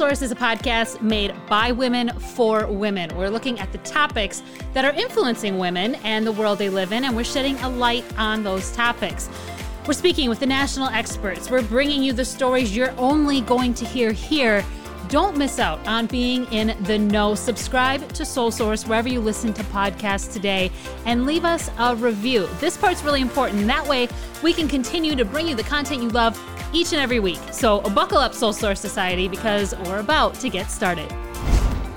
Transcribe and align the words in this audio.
Source 0.00 0.22
is 0.22 0.32
a 0.32 0.34
podcast 0.34 1.02
made 1.02 1.34
by 1.46 1.72
women 1.72 2.08
for 2.18 2.66
women. 2.66 3.14
We're 3.18 3.28
looking 3.28 3.60
at 3.60 3.70
the 3.70 3.76
topics 3.76 4.42
that 4.72 4.82
are 4.82 4.92
influencing 4.92 5.58
women 5.58 5.96
and 5.96 6.26
the 6.26 6.32
world 6.32 6.56
they 6.56 6.70
live 6.70 6.92
in, 6.92 7.04
and 7.04 7.14
we're 7.14 7.22
shedding 7.22 7.58
a 7.58 7.68
light 7.68 8.06
on 8.16 8.42
those 8.42 8.72
topics. 8.72 9.28
We're 9.86 9.92
speaking 9.92 10.30
with 10.30 10.40
the 10.40 10.46
national 10.46 10.88
experts. 10.88 11.50
We're 11.50 11.60
bringing 11.60 12.02
you 12.02 12.14
the 12.14 12.24
stories 12.24 12.74
you're 12.74 12.94
only 12.96 13.42
going 13.42 13.74
to 13.74 13.84
hear 13.84 14.10
here. 14.10 14.64
Don't 15.08 15.36
miss 15.36 15.58
out 15.58 15.86
on 15.86 16.06
being 16.06 16.50
in 16.50 16.82
the 16.84 16.98
know. 16.98 17.34
Subscribe 17.34 18.10
to 18.14 18.24
Soul 18.24 18.50
Source 18.50 18.86
wherever 18.86 19.08
you 19.10 19.20
listen 19.20 19.52
to 19.52 19.62
podcasts 19.64 20.32
today 20.32 20.72
and 21.04 21.26
leave 21.26 21.44
us 21.44 21.70
a 21.78 21.94
review. 21.94 22.48
This 22.58 22.74
part's 22.74 23.04
really 23.04 23.20
important. 23.20 23.66
That 23.66 23.86
way, 23.86 24.08
we 24.42 24.54
can 24.54 24.66
continue 24.66 25.14
to 25.14 25.26
bring 25.26 25.46
you 25.46 25.54
the 25.54 25.62
content 25.62 26.02
you 26.02 26.08
love 26.08 26.38
each 26.72 26.92
and 26.92 27.00
every 27.00 27.20
week. 27.20 27.40
So, 27.52 27.80
buckle 27.80 28.18
up, 28.18 28.34
Soul 28.34 28.52
Source 28.52 28.80
Society, 28.80 29.28
because 29.28 29.74
we're 29.86 30.00
about 30.00 30.34
to 30.34 30.48
get 30.48 30.70
started 30.70 31.10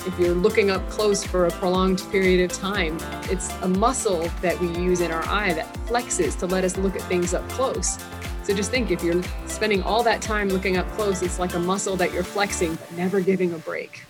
if 0.06 0.20
you're 0.20 0.36
looking 0.36 0.70
up 0.70 0.88
close 0.90 1.24
for 1.24 1.46
a 1.46 1.52
prolonged 1.52 2.02
period 2.12 2.52
of 2.52 2.58
time, 2.58 2.98
it's 3.32 3.50
a 3.62 3.68
muscle 3.68 4.28
that 4.42 4.60
we 4.60 4.68
use 4.78 5.02
in 5.02 5.12
our 5.12 5.26
eye 5.28 5.54
that 5.54 5.72
flexes 5.88 6.38
to 6.40 6.46
let 6.46 6.64
us 6.64 6.78
look 6.78 6.96
at 6.96 7.02
things 7.04 7.34
up 7.34 7.48
close. 7.50 7.98
So 8.44 8.54
just 8.54 8.72
think 8.72 8.92
if 8.92 9.02
you're 9.02 9.24
spending 9.48 9.82
all 9.84 10.04
that 10.04 10.22
time 10.22 10.50
looking 10.50 10.76
up 10.76 10.90
close, 10.92 11.22
it's 11.22 11.40
like 11.40 11.54
a 11.54 11.60
muscle 11.60 11.96
that 11.98 12.12
you're 12.12 12.24
flexing 12.24 12.76
but 12.76 12.92
never 12.94 13.22
giving 13.22 13.54
a 13.54 13.58
break. 13.60 14.04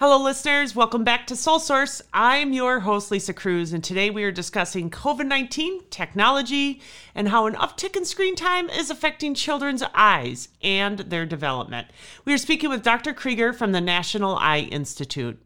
Hello, 0.00 0.16
listeners. 0.22 0.76
Welcome 0.76 1.02
back 1.02 1.26
to 1.26 1.34
Soul 1.34 1.58
Source. 1.58 2.00
I'm 2.12 2.52
your 2.52 2.78
host, 2.78 3.10
Lisa 3.10 3.32
Cruz, 3.32 3.72
and 3.72 3.82
today 3.82 4.10
we 4.10 4.22
are 4.22 4.30
discussing 4.30 4.90
COVID 4.90 5.26
19, 5.26 5.86
technology, 5.90 6.80
and 7.16 7.30
how 7.30 7.46
an 7.46 7.56
uptick 7.56 7.96
in 7.96 8.04
screen 8.04 8.36
time 8.36 8.70
is 8.70 8.90
affecting 8.90 9.34
children's 9.34 9.82
eyes 9.94 10.50
and 10.62 11.00
their 11.00 11.26
development. 11.26 11.88
We 12.24 12.32
are 12.32 12.38
speaking 12.38 12.70
with 12.70 12.84
Dr. 12.84 13.12
Krieger 13.12 13.52
from 13.52 13.72
the 13.72 13.80
National 13.80 14.36
Eye 14.36 14.68
Institute. 14.70 15.42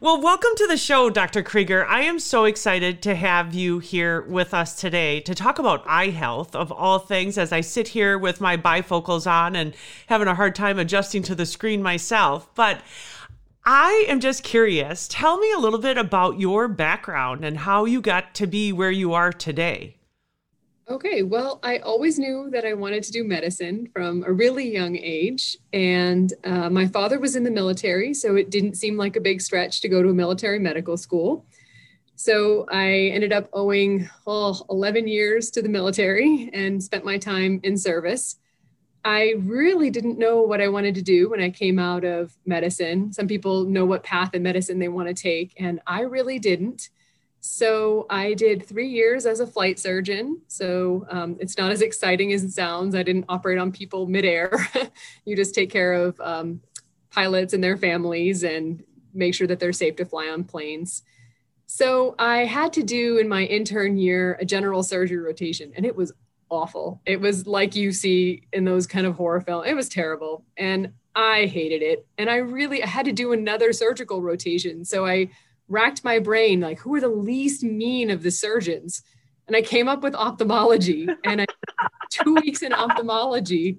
Well, 0.00 0.20
welcome 0.20 0.50
to 0.56 0.66
the 0.66 0.76
show, 0.76 1.08
Dr. 1.08 1.42
Krieger. 1.42 1.86
I 1.86 2.02
am 2.02 2.18
so 2.18 2.44
excited 2.44 3.00
to 3.04 3.14
have 3.14 3.54
you 3.54 3.78
here 3.78 4.20
with 4.20 4.52
us 4.52 4.78
today 4.78 5.20
to 5.20 5.34
talk 5.34 5.58
about 5.58 5.82
eye 5.86 6.08
health 6.08 6.54
of 6.54 6.70
all 6.70 6.98
things 6.98 7.38
as 7.38 7.52
I 7.52 7.62
sit 7.62 7.88
here 7.88 8.18
with 8.18 8.38
my 8.38 8.58
bifocals 8.58 9.26
on 9.26 9.56
and 9.56 9.74
having 10.08 10.28
a 10.28 10.34
hard 10.34 10.54
time 10.54 10.78
adjusting 10.78 11.22
to 11.22 11.34
the 11.34 11.46
screen 11.46 11.82
myself. 11.82 12.54
But 12.54 12.82
I 13.66 14.04
am 14.08 14.20
just 14.20 14.42
curious. 14.42 15.08
Tell 15.08 15.38
me 15.38 15.50
a 15.52 15.58
little 15.58 15.78
bit 15.78 15.96
about 15.96 16.38
your 16.38 16.68
background 16.68 17.46
and 17.46 17.56
how 17.56 17.86
you 17.86 18.02
got 18.02 18.34
to 18.34 18.46
be 18.46 18.72
where 18.72 18.90
you 18.90 19.14
are 19.14 19.32
today. 19.32 19.96
Okay, 20.86 21.22
well, 21.22 21.60
I 21.62 21.78
always 21.78 22.18
knew 22.18 22.50
that 22.50 22.66
I 22.66 22.74
wanted 22.74 23.04
to 23.04 23.12
do 23.12 23.24
medicine 23.24 23.88
from 23.90 24.22
a 24.24 24.32
really 24.32 24.70
young 24.70 24.96
age. 24.96 25.56
And 25.72 26.30
uh, 26.44 26.68
my 26.68 26.86
father 26.88 27.18
was 27.18 27.36
in 27.36 27.42
the 27.42 27.50
military, 27.50 28.12
so 28.12 28.36
it 28.36 28.50
didn't 28.50 28.74
seem 28.74 28.98
like 28.98 29.16
a 29.16 29.20
big 29.20 29.40
stretch 29.40 29.80
to 29.80 29.88
go 29.88 30.02
to 30.02 30.10
a 30.10 30.14
military 30.14 30.58
medical 30.58 30.98
school. 30.98 31.46
So 32.16 32.66
I 32.70 32.86
ended 33.14 33.32
up 33.32 33.48
owing 33.54 34.10
oh, 34.26 34.60
11 34.68 35.08
years 35.08 35.50
to 35.52 35.62
the 35.62 35.70
military 35.70 36.50
and 36.52 36.82
spent 36.82 37.02
my 37.02 37.16
time 37.16 37.60
in 37.62 37.78
service. 37.78 38.36
I 39.04 39.34
really 39.38 39.90
didn't 39.90 40.18
know 40.18 40.40
what 40.40 40.62
I 40.62 40.68
wanted 40.68 40.94
to 40.94 41.02
do 41.02 41.28
when 41.28 41.40
I 41.40 41.50
came 41.50 41.78
out 41.78 42.04
of 42.04 42.36
medicine. 42.46 43.12
Some 43.12 43.28
people 43.28 43.64
know 43.64 43.84
what 43.84 44.02
path 44.02 44.34
in 44.34 44.42
medicine 44.42 44.78
they 44.78 44.88
want 44.88 45.08
to 45.08 45.14
take, 45.14 45.54
and 45.58 45.80
I 45.86 46.00
really 46.00 46.38
didn't. 46.38 46.88
So 47.40 48.06
I 48.08 48.32
did 48.32 48.64
three 48.64 48.88
years 48.88 49.26
as 49.26 49.40
a 49.40 49.46
flight 49.46 49.78
surgeon. 49.78 50.40
So 50.48 51.06
um, 51.10 51.36
it's 51.38 51.58
not 51.58 51.72
as 51.72 51.82
exciting 51.82 52.32
as 52.32 52.42
it 52.42 52.52
sounds. 52.52 52.94
I 52.94 53.02
didn't 53.02 53.26
operate 53.28 53.58
on 53.58 53.70
people 53.70 54.06
midair. 54.06 54.50
you 55.26 55.36
just 55.36 55.54
take 55.54 55.68
care 55.68 55.92
of 55.92 56.18
um, 56.22 56.62
pilots 57.10 57.52
and 57.52 57.62
their 57.62 57.76
families 57.76 58.44
and 58.44 58.82
make 59.12 59.34
sure 59.34 59.46
that 59.46 59.60
they're 59.60 59.74
safe 59.74 59.96
to 59.96 60.06
fly 60.06 60.28
on 60.28 60.44
planes. 60.44 61.02
So 61.66 62.14
I 62.18 62.46
had 62.46 62.72
to 62.74 62.82
do 62.82 63.18
in 63.18 63.28
my 63.28 63.44
intern 63.44 63.98
year 63.98 64.38
a 64.40 64.46
general 64.46 64.82
surgery 64.82 65.18
rotation, 65.18 65.72
and 65.76 65.84
it 65.84 65.94
was 65.94 66.12
awful. 66.54 67.00
It 67.06 67.20
was 67.20 67.46
like 67.46 67.74
you 67.74 67.92
see 67.92 68.42
in 68.52 68.64
those 68.64 68.86
kind 68.86 69.06
of 69.06 69.14
horror 69.14 69.40
films. 69.40 69.68
It 69.68 69.74
was 69.74 69.88
terrible. 69.88 70.44
And 70.56 70.92
I 71.14 71.46
hated 71.46 71.82
it. 71.82 72.06
And 72.18 72.28
I 72.28 72.36
really 72.36 72.82
I 72.82 72.86
had 72.86 73.06
to 73.06 73.12
do 73.12 73.32
another 73.32 73.72
surgical 73.72 74.22
rotation. 74.22 74.84
So 74.84 75.06
I 75.06 75.30
racked 75.68 76.04
my 76.04 76.18
brain 76.18 76.60
like 76.60 76.78
who 76.78 76.94
are 76.94 77.00
the 77.00 77.08
least 77.08 77.62
mean 77.62 78.10
of 78.10 78.22
the 78.22 78.30
surgeons? 78.30 79.02
And 79.46 79.56
I 79.56 79.62
came 79.62 79.88
up 79.88 80.02
with 80.02 80.14
ophthalmology 80.14 81.08
and 81.24 81.42
I 81.42 81.46
two 82.10 82.34
weeks 82.34 82.62
in 82.62 82.72
ophthalmology 82.72 83.78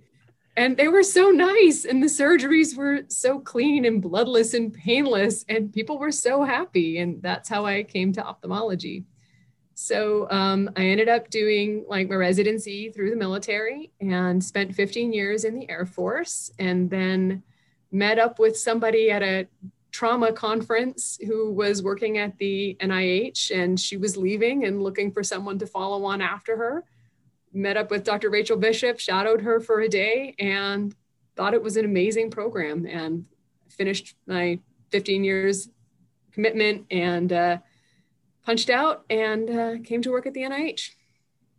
and 0.58 0.78
they 0.78 0.88
were 0.88 1.04
so 1.04 1.30
nice 1.30 1.86
and 1.86 2.02
the 2.02 2.08
surgeries 2.08 2.78
were 2.78 3.02
so 3.08 3.40
clean 3.40 3.86
and 3.86 4.02
bloodless 4.02 4.54
and 4.54 4.74
painless 4.74 5.44
and 5.50 5.74
people 5.74 5.98
were 5.98 6.12
so 6.12 6.44
happy 6.44 7.00
and 7.00 7.22
that's 7.22 7.50
how 7.50 7.66
I 7.66 7.84
came 7.84 8.14
to 8.14 8.24
ophthalmology. 8.24 9.06
So 9.76 10.30
um, 10.32 10.70
I 10.78 10.86
ended 10.86 11.10
up 11.10 11.30
doing 11.30 11.84
like 11.90 12.10
my 12.10 12.16
residency 12.16 12.90
through 12.90 13.10
the 13.10 13.16
military 13.18 13.92
and 14.00 14.42
spent 14.42 14.74
15 14.74 15.12
years 15.12 15.44
in 15.44 15.54
the 15.54 15.70
Air 15.70 15.86
Force 15.86 16.50
and 16.58 16.90
then 16.90 17.44
met 17.92 18.18
up 18.18 18.40
with 18.40 18.58
somebody 18.58 19.12
at 19.12 19.22
a 19.22 19.48
trauma 19.92 20.32
conference 20.32 21.20
who 21.26 21.52
was 21.52 21.84
working 21.84 22.18
at 22.18 22.38
the 22.38 22.78
NIH 22.80 23.52
and 23.54 23.78
she 23.78 23.98
was 23.98 24.16
leaving 24.16 24.64
and 24.64 24.82
looking 24.82 25.12
for 25.12 25.24
someone 25.24 25.60
to 25.60 25.68
follow 25.68 26.06
on 26.06 26.22
after 26.22 26.56
her. 26.56 26.86
Met 27.54 27.76
up 27.76 27.92
with 27.92 28.06
Dr. 28.06 28.30
Rachel 28.30 28.58
Bishop, 28.58 29.00
shadowed 29.00 29.42
her 29.42 29.60
for 29.60 29.82
a 29.82 29.90
day 29.90 30.36
and 30.40 30.96
thought 31.36 31.54
it 31.54 31.64
was 31.64 31.76
an 31.76 31.84
amazing 31.84 32.32
program 32.32 32.86
and 32.86 33.26
finished 33.68 34.16
my 34.26 34.58
15 34.92 35.26
years 35.26 35.68
commitment 36.32 36.86
and 36.92 37.34
uh, 37.34 37.58
punched 38.46 38.70
out 38.70 39.04
and 39.10 39.50
uh, 39.50 39.76
came 39.84 40.02
to 40.04 40.12
work 40.12 40.26
at 40.26 40.34
the 40.34 40.42
NIH. 40.42 40.92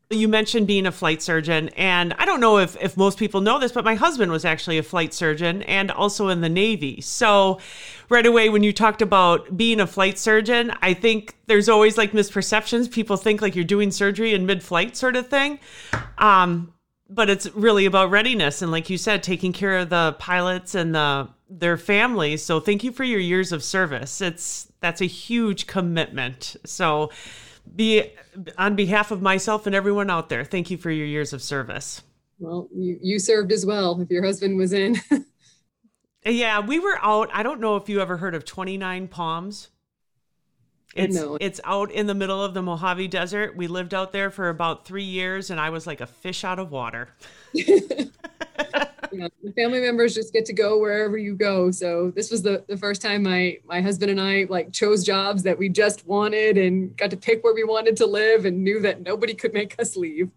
You 0.08 0.28
mentioned 0.28 0.68
being 0.68 0.86
a 0.86 0.92
flight 0.92 1.20
surgeon, 1.20 1.68
and 1.70 2.14
I 2.16 2.26
don't 2.26 2.38
know 2.38 2.58
if, 2.58 2.80
if 2.80 2.96
most 2.96 3.18
people 3.18 3.40
know 3.40 3.58
this, 3.58 3.72
but 3.72 3.84
my 3.84 3.96
husband 3.96 4.30
was 4.30 4.44
actually 4.44 4.78
a 4.78 4.84
flight 4.84 5.12
surgeon 5.12 5.64
and 5.64 5.90
also 5.90 6.28
in 6.28 6.42
the 6.42 6.48
Navy. 6.48 7.00
So, 7.00 7.58
right 8.08 8.24
away, 8.24 8.48
when 8.48 8.62
you 8.62 8.72
talked 8.72 9.02
about 9.02 9.56
being 9.56 9.80
a 9.80 9.86
flight 9.86 10.16
surgeon, 10.16 10.72
I 10.80 10.94
think 10.94 11.34
there's 11.48 11.68
always 11.68 11.98
like 11.98 12.12
misperceptions. 12.12 12.88
People 12.88 13.16
think 13.16 13.42
like 13.42 13.56
you're 13.56 13.64
doing 13.64 13.90
surgery 13.90 14.32
in 14.32 14.46
mid 14.46 14.62
flight, 14.62 14.96
sort 14.96 15.16
of 15.16 15.26
thing. 15.26 15.58
Um, 16.18 16.72
but 17.08 17.30
it's 17.30 17.46
really 17.54 17.86
about 17.86 18.10
readiness 18.10 18.62
and, 18.62 18.70
like 18.70 18.90
you 18.90 18.98
said, 18.98 19.22
taking 19.22 19.52
care 19.52 19.78
of 19.78 19.90
the 19.90 20.16
pilots 20.18 20.74
and 20.74 20.94
the 20.94 21.28
their 21.48 21.76
families. 21.76 22.44
So, 22.44 22.58
thank 22.58 22.82
you 22.82 22.92
for 22.92 23.04
your 23.04 23.20
years 23.20 23.52
of 23.52 23.62
service. 23.62 24.20
It's 24.20 24.72
that's 24.80 25.00
a 25.00 25.06
huge 25.06 25.66
commitment. 25.66 26.56
So, 26.64 27.10
be 27.74 28.12
on 28.58 28.76
behalf 28.76 29.10
of 29.10 29.22
myself 29.22 29.66
and 29.66 29.74
everyone 29.74 30.10
out 30.10 30.28
there, 30.28 30.44
thank 30.44 30.70
you 30.70 30.76
for 30.76 30.90
your 30.90 31.06
years 31.06 31.32
of 31.32 31.42
service. 31.42 32.02
Well, 32.38 32.68
you, 32.74 32.98
you 33.00 33.18
served 33.18 33.52
as 33.52 33.64
well 33.64 34.00
if 34.00 34.10
your 34.10 34.24
husband 34.24 34.58
was 34.58 34.72
in. 34.72 34.96
yeah, 36.24 36.60
we 36.60 36.78
were 36.78 36.98
out. 37.00 37.30
I 37.32 37.42
don't 37.42 37.60
know 37.60 37.76
if 37.76 37.88
you 37.88 38.00
ever 38.00 38.18
heard 38.18 38.34
of 38.34 38.44
29 38.44 39.08
Palms. 39.08 39.68
It's 40.96 41.14
no. 41.14 41.36
it's 41.40 41.60
out 41.64 41.90
in 41.92 42.06
the 42.06 42.14
middle 42.14 42.42
of 42.42 42.54
the 42.54 42.62
Mojave 42.62 43.08
Desert. 43.08 43.56
We 43.56 43.66
lived 43.66 43.92
out 43.92 44.12
there 44.12 44.30
for 44.30 44.48
about 44.48 44.86
three 44.86 45.04
years, 45.04 45.50
and 45.50 45.60
I 45.60 45.70
was 45.70 45.86
like 45.86 46.00
a 46.00 46.06
fish 46.06 46.42
out 46.42 46.58
of 46.58 46.70
water. 46.70 47.10
yeah, 47.54 49.28
family 49.54 49.80
members 49.80 50.14
just 50.14 50.32
get 50.32 50.44
to 50.46 50.52
go 50.52 50.78
wherever 50.78 51.16
you 51.18 51.34
go. 51.34 51.70
So 51.70 52.12
this 52.14 52.30
was 52.30 52.42
the, 52.42 52.64
the 52.66 52.76
first 52.76 53.02
time 53.02 53.22
my 53.22 53.58
my 53.64 53.80
husband 53.80 54.10
and 54.10 54.20
I 54.20 54.46
like 54.48 54.72
chose 54.72 55.04
jobs 55.04 55.42
that 55.42 55.58
we 55.58 55.68
just 55.68 56.06
wanted 56.06 56.56
and 56.56 56.96
got 56.96 57.10
to 57.10 57.16
pick 57.16 57.44
where 57.44 57.54
we 57.54 57.64
wanted 57.64 57.96
to 57.98 58.06
live 58.06 58.44
and 58.44 58.64
knew 58.64 58.80
that 58.80 59.02
nobody 59.02 59.34
could 59.34 59.52
make 59.52 59.78
us 59.78 59.96
leave. 59.96 60.30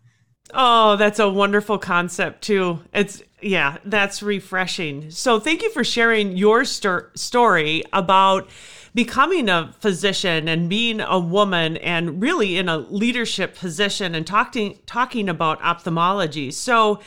Oh, 0.53 0.95
that's 0.95 1.19
a 1.19 1.29
wonderful 1.29 1.77
concept 1.77 2.41
too. 2.41 2.79
It's 2.93 3.21
yeah, 3.41 3.77
that's 3.85 4.21
refreshing. 4.21 5.11
So 5.11 5.39
thank 5.39 5.61
you 5.61 5.69
for 5.71 5.83
sharing 5.83 6.35
your 6.35 6.65
st- 6.65 7.17
story 7.17 7.83
about 7.93 8.49
becoming 8.93 9.49
a 9.49 9.73
physician 9.79 10.47
and 10.47 10.69
being 10.69 11.01
a 11.01 11.19
woman 11.19 11.77
and 11.77 12.21
really 12.21 12.57
in 12.57 12.69
a 12.69 12.77
leadership 12.77 13.55
position 13.55 14.15
and 14.15 14.25
talking 14.25 14.79
talking 14.85 15.29
about 15.29 15.61
ophthalmology. 15.61 16.51
So 16.51 16.99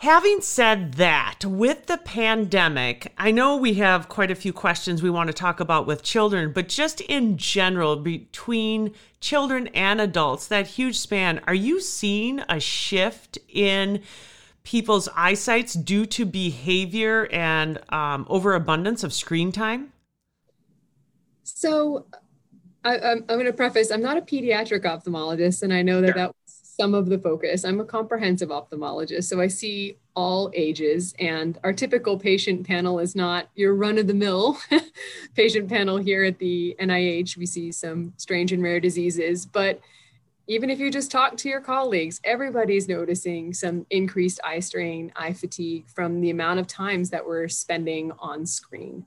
Having 0.00 0.40
said 0.40 0.94
that, 0.94 1.44
with 1.44 1.84
the 1.84 1.98
pandemic, 1.98 3.12
I 3.18 3.30
know 3.32 3.54
we 3.54 3.74
have 3.74 4.08
quite 4.08 4.30
a 4.30 4.34
few 4.34 4.50
questions 4.50 5.02
we 5.02 5.10
want 5.10 5.26
to 5.26 5.34
talk 5.34 5.60
about 5.60 5.86
with 5.86 6.02
children, 6.02 6.52
but 6.54 6.70
just 6.70 7.02
in 7.02 7.36
general, 7.36 7.96
between 7.96 8.94
children 9.20 9.66
and 9.74 10.00
adults, 10.00 10.46
that 10.46 10.68
huge 10.68 10.98
span, 10.98 11.42
are 11.46 11.52
you 11.52 11.82
seeing 11.82 12.40
a 12.48 12.58
shift 12.58 13.36
in 13.46 14.00
people's 14.62 15.10
eyesights 15.14 15.74
due 15.74 16.06
to 16.06 16.24
behavior 16.24 17.28
and 17.30 17.78
um, 17.92 18.24
overabundance 18.30 19.04
of 19.04 19.12
screen 19.12 19.52
time? 19.52 19.92
So, 21.60 22.06
I, 22.84 22.96
am 22.96 23.26
going 23.26 23.44
to 23.44 23.52
preface 23.52 23.90
I'm 23.90 24.00
not 24.00 24.16
a 24.16 24.22
pediatric 24.22 24.84
ophthalmologist, 24.84 25.62
and 25.62 25.74
I 25.74 25.82
know 25.82 26.00
that 26.00 26.06
sure. 26.06 26.14
that 26.14 26.34
some 26.46 26.94
of 26.94 27.10
the 27.10 27.18
focus. 27.18 27.66
I'm 27.66 27.80
a 27.80 27.84
comprehensive 27.84 28.48
ophthalmologist, 28.48 29.24
so 29.24 29.42
I 29.42 29.48
see 29.48 29.98
all 30.16 30.50
ages. 30.54 31.12
And 31.18 31.58
our 31.62 31.74
typical 31.74 32.18
patient 32.18 32.66
panel 32.66 32.98
is 32.98 33.14
not 33.14 33.50
your 33.56 33.74
run 33.74 33.98
of 33.98 34.06
the 34.06 34.14
mill 34.14 34.58
patient 35.34 35.68
panel 35.68 35.98
here 35.98 36.24
at 36.24 36.38
the 36.38 36.74
NIH. 36.80 37.36
We 37.36 37.44
see 37.44 37.72
some 37.72 38.14
strange 38.16 38.52
and 38.52 38.62
rare 38.62 38.80
diseases, 38.80 39.44
but 39.44 39.82
even 40.46 40.70
if 40.70 40.80
you 40.80 40.90
just 40.90 41.10
talk 41.10 41.36
to 41.36 41.48
your 41.50 41.60
colleagues, 41.60 42.22
everybody's 42.24 42.88
noticing 42.88 43.52
some 43.52 43.84
increased 43.90 44.40
eye 44.42 44.60
strain, 44.60 45.12
eye 45.14 45.34
fatigue 45.34 45.90
from 45.90 46.22
the 46.22 46.30
amount 46.30 46.58
of 46.58 46.66
times 46.66 47.10
that 47.10 47.26
we're 47.26 47.48
spending 47.48 48.12
on 48.18 48.46
screen. 48.46 49.04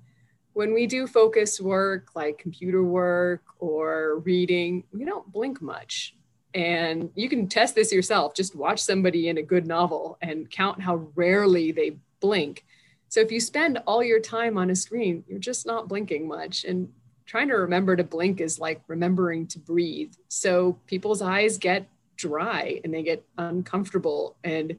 When 0.54 0.74
we 0.74 0.86
do 0.88 1.08
focus 1.08 1.60
work 1.60 2.10
like 2.16 2.38
computer 2.38 2.84
work 2.84 3.44
or 3.60 4.20
reading, 4.20 4.84
we 4.92 5.04
don't 5.04 5.32
blink 5.32 5.62
much. 5.62 6.16
And 6.54 7.10
you 7.16 7.28
can 7.28 7.48
test 7.48 7.74
this 7.74 7.92
yourself. 7.92 8.36
Just 8.36 8.56
watch 8.56 8.80
somebody 8.80 9.30
in 9.30 9.40
a 9.40 9.44
good 9.44 9.66
novel 9.66 10.18
and 10.22 10.50
count 10.50 10.82
how 10.82 11.08
rarely 11.16 11.72
they 11.72 11.98
blink. 12.20 12.66
So 13.10 13.20
if 13.20 13.32
you 13.32 13.40
spend 13.40 13.80
all 13.88 14.04
your 14.04 14.20
time 14.20 14.58
on 14.58 14.70
a 14.70 14.76
screen, 14.76 15.24
you're 15.28 15.40
just 15.40 15.66
not 15.66 15.88
blinking 15.88 16.28
much. 16.28 16.64
And 16.66 16.90
trying 17.26 17.48
to 17.48 17.56
remember 17.56 17.96
to 17.96 18.04
blink 18.04 18.40
is 18.40 18.60
like 18.60 18.82
remembering 18.88 19.48
to 19.48 19.60
breathe. 19.60 20.14
So 20.28 20.78
people's 20.86 21.22
eyes 21.22 21.58
get 21.58 21.88
dry 22.16 22.80
and 22.84 22.94
they 22.94 23.02
get 23.02 23.26
uncomfortable. 23.38 24.36
And 24.44 24.78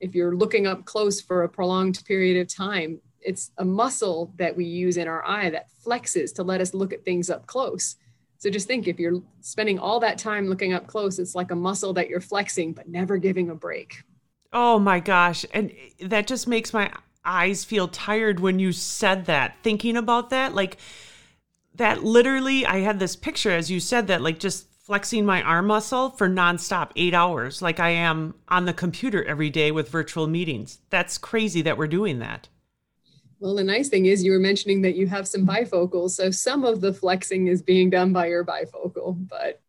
if 0.00 0.14
you're 0.14 0.34
looking 0.34 0.66
up 0.66 0.84
close 0.84 1.20
for 1.20 1.44
a 1.44 1.48
prolonged 1.48 2.04
period 2.04 2.40
of 2.40 2.52
time, 2.52 3.00
it's 3.24 3.50
a 3.58 3.64
muscle 3.64 4.32
that 4.36 4.56
we 4.56 4.64
use 4.64 4.96
in 4.96 5.08
our 5.08 5.26
eye 5.26 5.50
that 5.50 5.68
flexes 5.84 6.34
to 6.34 6.42
let 6.42 6.60
us 6.60 6.74
look 6.74 6.92
at 6.92 7.04
things 7.04 7.30
up 7.30 7.46
close. 7.46 7.96
So 8.38 8.50
just 8.50 8.66
think 8.66 8.88
if 8.88 8.98
you're 8.98 9.22
spending 9.40 9.78
all 9.78 10.00
that 10.00 10.18
time 10.18 10.48
looking 10.48 10.72
up 10.72 10.86
close, 10.86 11.18
it's 11.18 11.34
like 11.34 11.50
a 11.50 11.56
muscle 11.56 11.92
that 11.94 12.08
you're 12.08 12.20
flexing, 12.20 12.72
but 12.72 12.88
never 12.88 13.16
giving 13.16 13.50
a 13.50 13.54
break. 13.54 14.02
Oh 14.52 14.78
my 14.78 15.00
gosh. 15.00 15.46
And 15.54 15.72
that 16.00 16.26
just 16.26 16.48
makes 16.48 16.72
my 16.72 16.92
eyes 17.24 17.64
feel 17.64 17.88
tired 17.88 18.40
when 18.40 18.58
you 18.58 18.72
said 18.72 19.26
that. 19.26 19.56
Thinking 19.62 19.96
about 19.96 20.30
that, 20.30 20.54
like, 20.54 20.76
that 21.74 22.02
literally, 22.04 22.66
I 22.66 22.80
had 22.80 22.98
this 22.98 23.16
picture 23.16 23.50
as 23.50 23.70
you 23.70 23.80
said 23.80 24.08
that, 24.08 24.20
like 24.20 24.38
just 24.38 24.66
flexing 24.84 25.24
my 25.24 25.40
arm 25.42 25.68
muscle 25.68 26.10
for 26.10 26.28
nonstop 26.28 26.90
eight 26.96 27.14
hours, 27.14 27.62
like 27.62 27.80
I 27.80 27.90
am 27.90 28.34
on 28.48 28.64
the 28.64 28.74
computer 28.74 29.24
every 29.24 29.48
day 29.48 29.70
with 29.70 29.88
virtual 29.88 30.26
meetings. 30.26 30.80
That's 30.90 31.16
crazy 31.16 31.62
that 31.62 31.78
we're 31.78 31.86
doing 31.86 32.18
that. 32.18 32.48
Well, 33.42 33.56
the 33.56 33.64
nice 33.64 33.88
thing 33.88 34.06
is 34.06 34.22
you 34.22 34.30
were 34.30 34.38
mentioning 34.38 34.82
that 34.82 34.94
you 34.94 35.08
have 35.08 35.26
some 35.26 35.44
bifocals. 35.44 36.10
So 36.10 36.30
some 36.30 36.64
of 36.64 36.80
the 36.80 36.94
flexing 36.94 37.48
is 37.48 37.60
being 37.60 37.90
done 37.90 38.12
by 38.12 38.26
your 38.26 38.44
bifocal, 38.44 39.16
but 39.28 39.60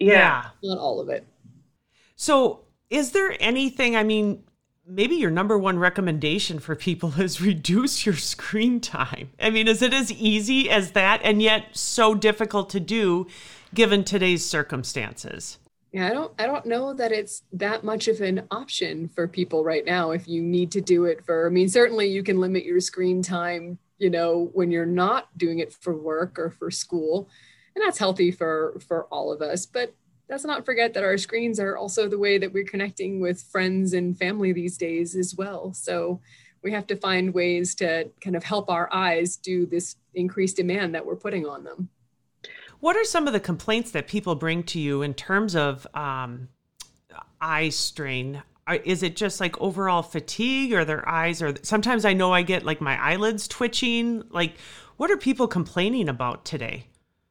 yeah, 0.00 0.46
not 0.64 0.78
all 0.78 0.98
of 0.98 1.08
it. 1.08 1.24
So 2.16 2.64
is 2.90 3.12
there 3.12 3.36
anything, 3.38 3.94
I 3.94 4.02
mean, 4.02 4.42
maybe 4.84 5.14
your 5.14 5.30
number 5.30 5.56
one 5.56 5.78
recommendation 5.78 6.58
for 6.58 6.74
people 6.74 7.12
is 7.20 7.40
reduce 7.40 8.04
your 8.04 8.16
screen 8.16 8.80
time. 8.80 9.30
I 9.38 9.50
mean, 9.50 9.68
is 9.68 9.82
it 9.82 9.94
as 9.94 10.10
easy 10.10 10.68
as 10.68 10.90
that 10.90 11.20
and 11.22 11.40
yet 11.40 11.76
so 11.76 12.12
difficult 12.12 12.70
to 12.70 12.80
do 12.80 13.28
given 13.72 14.02
today's 14.02 14.44
circumstances? 14.44 15.58
Yeah, 15.96 16.08
I 16.08 16.12
don't 16.12 16.32
I 16.38 16.44
don't 16.44 16.66
know 16.66 16.92
that 16.92 17.10
it's 17.10 17.42
that 17.54 17.82
much 17.82 18.06
of 18.06 18.20
an 18.20 18.46
option 18.50 19.08
for 19.08 19.26
people 19.26 19.64
right 19.64 19.82
now 19.82 20.10
if 20.10 20.28
you 20.28 20.42
need 20.42 20.70
to 20.72 20.82
do 20.82 21.06
it 21.06 21.24
for 21.24 21.46
I 21.46 21.50
mean 21.50 21.70
certainly 21.70 22.06
you 22.06 22.22
can 22.22 22.38
limit 22.38 22.66
your 22.66 22.80
screen 22.80 23.22
time, 23.22 23.78
you 23.96 24.10
know, 24.10 24.50
when 24.52 24.70
you're 24.70 24.84
not 24.84 25.38
doing 25.38 25.60
it 25.60 25.72
for 25.72 25.96
work 25.96 26.38
or 26.38 26.50
for 26.50 26.70
school. 26.70 27.30
And 27.74 27.82
that's 27.82 27.96
healthy 27.96 28.30
for 28.30 28.78
for 28.86 29.04
all 29.04 29.32
of 29.32 29.40
us, 29.40 29.64
but 29.64 29.94
let's 30.28 30.44
not 30.44 30.66
forget 30.66 30.92
that 30.92 31.02
our 31.02 31.16
screens 31.16 31.58
are 31.58 31.78
also 31.78 32.10
the 32.10 32.18
way 32.18 32.36
that 32.36 32.52
we're 32.52 32.64
connecting 32.64 33.18
with 33.18 33.40
friends 33.40 33.94
and 33.94 34.18
family 34.18 34.52
these 34.52 34.76
days 34.76 35.16
as 35.16 35.34
well. 35.34 35.72
So 35.72 36.20
we 36.62 36.72
have 36.72 36.86
to 36.88 36.96
find 36.96 37.32
ways 37.32 37.74
to 37.76 38.10
kind 38.20 38.36
of 38.36 38.44
help 38.44 38.68
our 38.68 38.92
eyes 38.92 39.38
do 39.38 39.64
this 39.64 39.96
increased 40.12 40.56
demand 40.56 40.94
that 40.94 41.06
we're 41.06 41.16
putting 41.16 41.46
on 41.46 41.64
them. 41.64 41.88
What 42.80 42.96
are 42.96 43.04
some 43.04 43.26
of 43.26 43.32
the 43.32 43.40
complaints 43.40 43.90
that 43.92 44.06
people 44.06 44.34
bring 44.34 44.62
to 44.64 44.80
you 44.80 45.02
in 45.02 45.14
terms 45.14 45.56
of 45.56 45.86
um, 45.94 46.48
eye 47.40 47.70
strain? 47.70 48.42
Is 48.84 49.02
it 49.02 49.16
just 49.16 49.40
like 49.40 49.60
overall 49.60 50.02
fatigue 50.02 50.72
or 50.72 50.84
their 50.84 51.08
eyes 51.08 51.40
or 51.40 51.54
sometimes 51.62 52.04
I 52.04 52.12
know 52.12 52.32
I 52.32 52.42
get 52.42 52.64
like 52.64 52.80
my 52.80 53.00
eyelids 53.00 53.46
twitching? 53.48 54.24
Like, 54.30 54.54
what 54.96 55.10
are 55.10 55.16
people 55.16 55.46
complaining 55.46 56.08
about 56.08 56.44
today? 56.44 56.86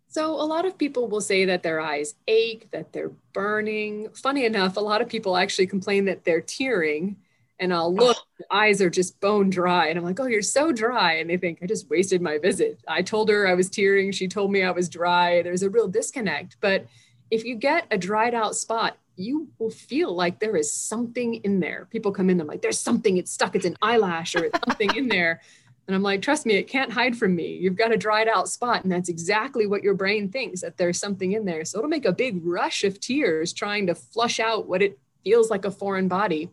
So, 0.07 0.31
a 0.31 0.45
lot 0.45 0.65
of 0.65 0.77
people 0.77 1.09
will 1.09 1.19
say 1.19 1.43
that 1.43 1.61
their 1.61 1.81
eyes 1.81 2.15
ache, 2.27 2.69
that 2.71 2.93
they're 2.93 3.11
burning. 3.33 4.09
Funny 4.13 4.45
enough, 4.45 4.77
a 4.77 4.79
lot 4.81 5.01
of 5.01 5.09
people 5.09 5.35
actually 5.35 5.67
complain 5.67 6.05
that 6.05 6.23
they're 6.23 6.39
tearing. 6.39 7.17
And 7.59 7.73
I'll 7.73 7.93
look, 7.93 8.17
oh. 8.17 8.45
eyes 8.51 8.81
are 8.81 8.89
just 8.89 9.19
bone 9.21 9.49
dry. 9.49 9.87
And 9.87 9.97
I'm 9.97 10.03
like, 10.03 10.19
oh, 10.19 10.25
you're 10.25 10.41
so 10.41 10.71
dry. 10.71 11.13
And 11.13 11.29
they 11.29 11.37
think 11.37 11.59
I 11.61 11.65
just 11.65 11.89
wasted 11.89 12.21
my 12.21 12.37
visit. 12.37 12.81
I 12.87 13.01
told 13.01 13.29
her 13.29 13.47
I 13.47 13.53
was 13.53 13.69
tearing. 13.69 14.11
She 14.11 14.27
told 14.27 14.51
me 14.51 14.63
I 14.63 14.71
was 14.71 14.89
dry. 14.89 15.41
There's 15.41 15.63
a 15.63 15.69
real 15.69 15.87
disconnect. 15.87 16.57
But 16.59 16.87
if 17.31 17.45
you 17.45 17.55
get 17.55 17.87
a 17.91 17.97
dried 17.97 18.33
out 18.33 18.55
spot, 18.55 18.97
you 19.15 19.47
will 19.59 19.69
feel 19.69 20.13
like 20.13 20.39
there 20.39 20.55
is 20.55 20.71
something 20.71 21.35
in 21.35 21.59
there. 21.59 21.87
People 21.89 22.11
come 22.11 22.29
in, 22.29 22.41
I'm 22.41 22.47
like, 22.47 22.61
there's 22.61 22.79
something, 22.79 23.17
it's 23.17 23.31
stuck, 23.31 23.55
it's 23.55 23.65
an 23.65 23.77
eyelash 23.81 24.35
or 24.35 24.43
it's 24.43 24.59
something 24.67 24.93
in 24.95 25.07
there. 25.07 25.41
And 25.87 25.95
I'm 25.95 26.01
like, 26.01 26.21
trust 26.21 26.45
me, 26.45 26.55
it 26.55 26.67
can't 26.67 26.91
hide 26.91 27.15
from 27.15 27.35
me. 27.35 27.57
You've 27.57 27.75
got 27.75 27.91
a 27.91 27.97
dried 27.97 28.27
out 28.27 28.49
spot. 28.49 28.83
And 28.83 28.91
that's 28.91 29.09
exactly 29.09 29.67
what 29.67 29.83
your 29.83 29.93
brain 29.93 30.29
thinks 30.29 30.61
that 30.61 30.77
there's 30.77 30.99
something 30.99 31.33
in 31.33 31.45
there. 31.45 31.63
So 31.63 31.77
it'll 31.77 31.89
make 31.89 32.05
a 32.05 32.11
big 32.11 32.41
rush 32.43 32.83
of 32.83 32.99
tears 32.99 33.53
trying 33.53 33.87
to 33.87 33.95
flush 33.95 34.39
out 34.39 34.67
what 34.67 34.81
it 34.81 34.97
feels 35.23 35.49
like 35.51 35.63
a 35.63 35.71
foreign 35.71 36.07
body. 36.07 36.49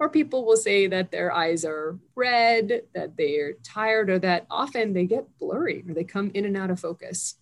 Or 0.00 0.08
people 0.08 0.44
will 0.44 0.56
say 0.56 0.86
that 0.86 1.10
their 1.10 1.32
eyes 1.32 1.64
are 1.64 1.98
red, 2.14 2.82
that 2.94 3.16
they're 3.16 3.54
tired, 3.64 4.10
or 4.10 4.18
that 4.20 4.46
often 4.50 4.92
they 4.92 5.06
get 5.06 5.26
blurry 5.38 5.84
or 5.88 5.94
they 5.94 6.04
come 6.04 6.30
in 6.34 6.44
and 6.44 6.56
out 6.56 6.70
of 6.70 6.78
focus. 6.78 7.34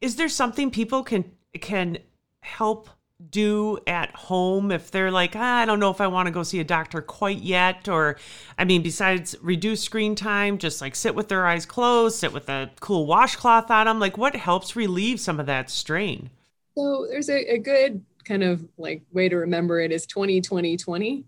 Is 0.00 0.16
there 0.16 0.28
something 0.28 0.70
people 0.70 1.02
can 1.02 1.30
can 1.60 1.98
help 2.42 2.88
do 3.30 3.78
at 3.86 4.14
home 4.14 4.72
if 4.72 4.90
they're 4.90 5.10
like, 5.10 5.36
ah, 5.36 5.58
I 5.58 5.66
don't 5.66 5.78
know 5.80 5.90
if 5.90 6.00
I 6.00 6.06
want 6.06 6.26
to 6.26 6.32
go 6.32 6.42
see 6.42 6.60
a 6.60 6.64
doctor 6.64 7.02
quite 7.02 7.38
yet? 7.40 7.88
Or, 7.88 8.16
I 8.58 8.64
mean, 8.64 8.82
besides 8.82 9.36
reduce 9.42 9.82
screen 9.82 10.14
time, 10.14 10.58
just 10.58 10.80
like 10.80 10.96
sit 10.96 11.14
with 11.14 11.28
their 11.28 11.46
eyes 11.46 11.66
closed, 11.66 12.16
sit 12.18 12.32
with 12.32 12.48
a 12.48 12.70
cool 12.80 13.06
washcloth 13.06 13.70
on 13.70 13.86
them. 13.86 14.00
Like, 14.00 14.16
what 14.16 14.36
helps 14.36 14.74
relieve 14.74 15.20
some 15.20 15.38
of 15.38 15.46
that 15.46 15.70
strain? 15.70 16.30
So, 16.76 17.06
there's 17.10 17.28
a, 17.28 17.54
a 17.54 17.58
good 17.58 18.04
kind 18.24 18.42
of 18.42 18.66
like 18.78 19.02
way 19.12 19.28
to 19.28 19.36
remember 19.36 19.80
it 19.80 19.92
is 19.92 20.06
20 20.06 20.40
20 20.40 20.76
20. 20.76 21.24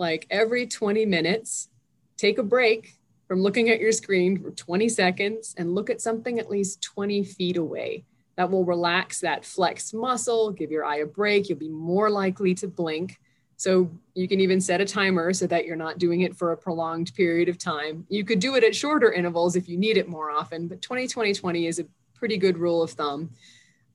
Like, 0.00 0.26
every 0.30 0.66
20 0.66 1.04
minutes, 1.04 1.68
take 2.16 2.38
a 2.38 2.42
break 2.42 2.94
from 3.28 3.42
looking 3.42 3.68
at 3.68 3.80
your 3.80 3.92
screen 3.92 4.42
for 4.42 4.50
20 4.50 4.88
seconds 4.88 5.54
and 5.58 5.74
look 5.74 5.90
at 5.90 6.00
something 6.00 6.38
at 6.38 6.48
least 6.48 6.82
20 6.82 7.22
feet 7.22 7.58
away 7.58 8.06
that 8.36 8.50
will 8.50 8.64
relax 8.64 9.20
that 9.20 9.44
flexed 9.44 9.92
muscle, 9.92 10.52
give 10.52 10.70
your 10.70 10.86
eye 10.86 11.00
a 11.00 11.06
break. 11.06 11.50
You'll 11.50 11.58
be 11.58 11.68
more 11.68 12.08
likely 12.08 12.54
to 12.54 12.66
blink. 12.66 13.20
So 13.58 13.90
you 14.14 14.26
can 14.26 14.40
even 14.40 14.58
set 14.58 14.80
a 14.80 14.86
timer 14.86 15.34
so 15.34 15.46
that 15.48 15.66
you're 15.66 15.76
not 15.76 15.98
doing 15.98 16.22
it 16.22 16.34
for 16.34 16.52
a 16.52 16.56
prolonged 16.56 17.14
period 17.14 17.50
of 17.50 17.58
time. 17.58 18.06
You 18.08 18.24
could 18.24 18.40
do 18.40 18.54
it 18.54 18.64
at 18.64 18.74
shorter 18.74 19.12
intervals 19.12 19.54
if 19.54 19.68
you 19.68 19.76
need 19.76 19.98
it 19.98 20.08
more 20.08 20.30
often, 20.30 20.66
but 20.66 20.80
20 20.80 21.08
20 21.08 21.34
20 21.34 21.66
is 21.66 21.78
a 21.78 21.84
pretty 22.14 22.38
good 22.38 22.56
rule 22.56 22.82
of 22.82 22.92
thumb. 22.92 23.28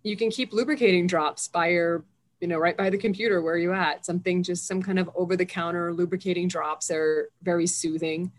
You 0.03 0.15
can 0.15 0.29
keep 0.29 0.53
lubricating 0.53 1.07
drops 1.07 1.47
by 1.47 1.69
your, 1.69 2.05
you 2.39 2.47
know, 2.47 2.57
right 2.57 2.77
by 2.77 2.89
the 2.89 2.97
computer 2.97 3.41
where 3.41 3.57
you 3.57 3.73
at. 3.73 4.05
Something 4.05 4.43
just 4.43 4.67
some 4.67 4.81
kind 4.81 4.99
of 4.99 5.09
over 5.15 5.35
the 5.35 5.45
counter 5.45 5.93
lubricating 5.93 6.47
drops 6.47 6.91
are 6.91 7.29
very 7.41 7.67
soothing 7.67 8.31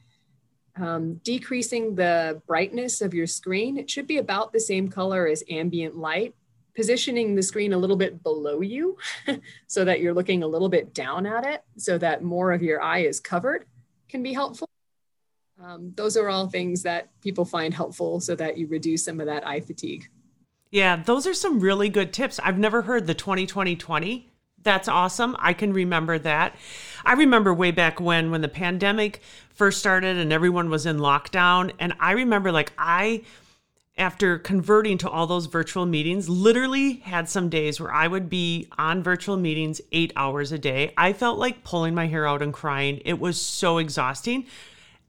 um, 0.79 1.15
decreasing 1.25 1.95
the 1.95 2.41
brightness 2.47 3.01
of 3.01 3.15
your 3.15 3.27
screen. 3.27 3.77
It 3.77 3.89
should 3.89 4.07
be 4.07 4.19
about 4.19 4.53
the 4.53 4.61
same 4.61 4.89
color 4.89 5.27
as 5.27 5.43
ambient 5.49 5.97
light. 5.97 6.35
Positioning 6.75 7.35
the 7.35 7.43
screen 7.43 7.73
a 7.73 7.79
little 7.79 7.97
bit 7.97 8.23
below 8.23 8.61
you 8.61 8.99
so 9.67 9.83
that 9.87 10.01
you're 10.01 10.13
looking 10.13 10.43
a 10.43 10.47
little 10.47 10.69
bit 10.69 10.93
down 10.93 11.25
at 11.25 11.47
it 11.47 11.63
so 11.79 11.97
that 11.97 12.23
more 12.23 12.53
of 12.53 12.63
your 12.63 12.83
eye 12.83 12.99
is 12.99 13.19
covered 13.19 13.65
can 14.11 14.23
be 14.23 14.35
helpful. 14.35 14.69
Um, 15.59 15.95
those 15.97 16.19
are 16.19 16.29
all 16.29 16.49
things 16.49 16.83
that 16.83 17.09
people 17.23 17.47
find 17.47 17.73
helpful 17.73 18.21
so 18.21 18.37
that 18.37 18.59
you 18.59 18.67
reduce 18.67 19.07
some 19.07 19.21
of 19.21 19.27
that 19.27 19.47
eye 19.47 19.61
fatigue. 19.61 20.07
Yeah, 20.77 20.97
those 20.97 21.27
are 21.27 21.33
some 21.33 21.61
really 21.61 21.89
good 21.89 22.13
tips. 22.13 22.39
I've 22.39 22.59
never 22.59 22.83
heard 22.83 23.07
the 23.07 23.15
20 23.15 23.47
20 23.47 23.77
20 23.77 24.31
that's 24.63 24.89
awesome. 24.89 25.37
I 25.39 25.55
can 25.55 25.73
remember 25.73 26.19
that. 26.19 26.55
I 27.05 27.15
remember 27.15 27.55
way 27.55 27.71
back 27.71 27.99
when 27.99 28.31
when 28.31 28.43
the 28.43 28.49
pandemic 28.49 29.23
first 29.55 29.79
started 29.79 30.19
and 30.19 30.35
everyone 30.35 30.69
was 30.69 30.85
in 30.85 30.99
lockdown 30.99 31.73
and 31.79 31.95
I 31.99 32.13
remember 32.13 32.53
like 32.53 32.75
I 32.77 33.23
after 33.97 34.39
converting 34.39 34.99
to 34.99 35.09
all 35.09 35.27
those 35.27 35.47
virtual 35.47 35.87
meetings, 35.87 36.29
literally 36.29 36.97
had 36.97 37.31
some 37.31 37.49
days 37.49 37.81
where 37.81 37.95
I 37.95 38.07
would 38.07 38.29
be 38.29 38.69
on 38.77 39.03
virtual 39.03 39.39
meetings 39.39 39.81
8 39.93 40.13
hours 40.15 40.53
a 40.53 40.59
day. 40.59 40.93
I 40.99 41.15
felt 41.15 41.39
like 41.39 41.65
pulling 41.65 41.95
my 41.95 42.07
hair 42.07 42.27
out 42.27 42.43
and 42.43 42.53
crying. 42.53 43.01
It 43.07 43.19
was 43.19 43.41
so 43.41 43.79
exhausting. 43.79 44.45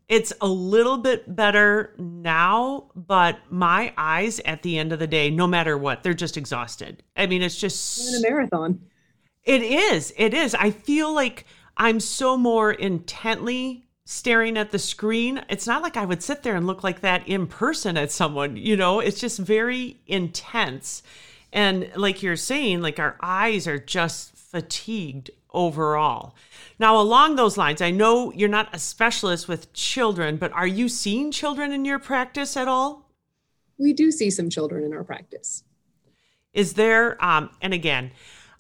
It's 0.09 0.31
a 0.39 0.47
little 0.47 0.97
bit 0.97 1.35
better 1.35 1.93
now, 1.97 2.91
but 2.95 3.39
my 3.49 3.93
eyes 3.97 4.39
at 4.45 4.63
the 4.63 4.77
end 4.77 4.93
of 4.93 4.99
the 4.99 5.07
day, 5.07 5.29
no 5.29 5.47
matter 5.47 5.77
what, 5.77 6.01
they're 6.01 6.13
just 6.13 6.37
exhausted. 6.37 7.03
I 7.17 7.27
mean, 7.27 7.41
it's 7.41 7.57
just 7.57 8.07
in 8.07 8.25
a 8.25 8.29
marathon. 8.29 8.79
It 9.43 9.61
is. 9.61 10.13
It 10.17 10.33
is. 10.33 10.55
I 10.55 10.71
feel 10.71 11.13
like 11.13 11.45
I'm 11.75 11.99
so 11.99 12.37
more 12.37 12.71
intently 12.71 13.85
staring 14.05 14.57
at 14.57 14.71
the 14.71 14.79
screen. 14.79 15.43
It's 15.49 15.67
not 15.67 15.81
like 15.81 15.97
I 15.97 16.05
would 16.05 16.23
sit 16.23 16.41
there 16.41 16.55
and 16.55 16.65
look 16.65 16.83
like 16.83 17.01
that 17.01 17.27
in 17.27 17.45
person 17.45 17.97
at 17.97 18.09
someone, 18.09 18.55
you 18.55 18.77
know, 18.77 19.01
it's 19.01 19.19
just 19.19 19.39
very 19.39 19.97
intense. 20.07 21.03
And 21.51 21.91
like 21.95 22.23
you're 22.23 22.37
saying, 22.37 22.81
like 22.81 22.99
our 22.99 23.17
eyes 23.21 23.67
are 23.67 23.79
just 23.79 24.35
fatigued 24.37 25.31
overall. 25.53 26.35
Now, 26.79 26.99
along 26.99 27.35
those 27.35 27.57
lines, 27.57 27.81
I 27.81 27.91
know 27.91 28.31
you're 28.33 28.49
not 28.49 28.73
a 28.73 28.79
specialist 28.79 29.47
with 29.47 29.73
children, 29.73 30.37
but 30.37 30.51
are 30.51 30.67
you 30.67 30.89
seeing 30.89 31.31
children 31.31 31.71
in 31.71 31.85
your 31.85 31.99
practice 31.99 32.55
at 32.55 32.67
all? 32.67 33.09
We 33.77 33.93
do 33.93 34.11
see 34.11 34.29
some 34.29 34.49
children 34.49 34.83
in 34.83 34.93
our 34.93 35.03
practice. 35.03 35.63
Is 36.53 36.73
there, 36.73 37.23
um, 37.23 37.49
and 37.61 37.73
again, 37.73 38.11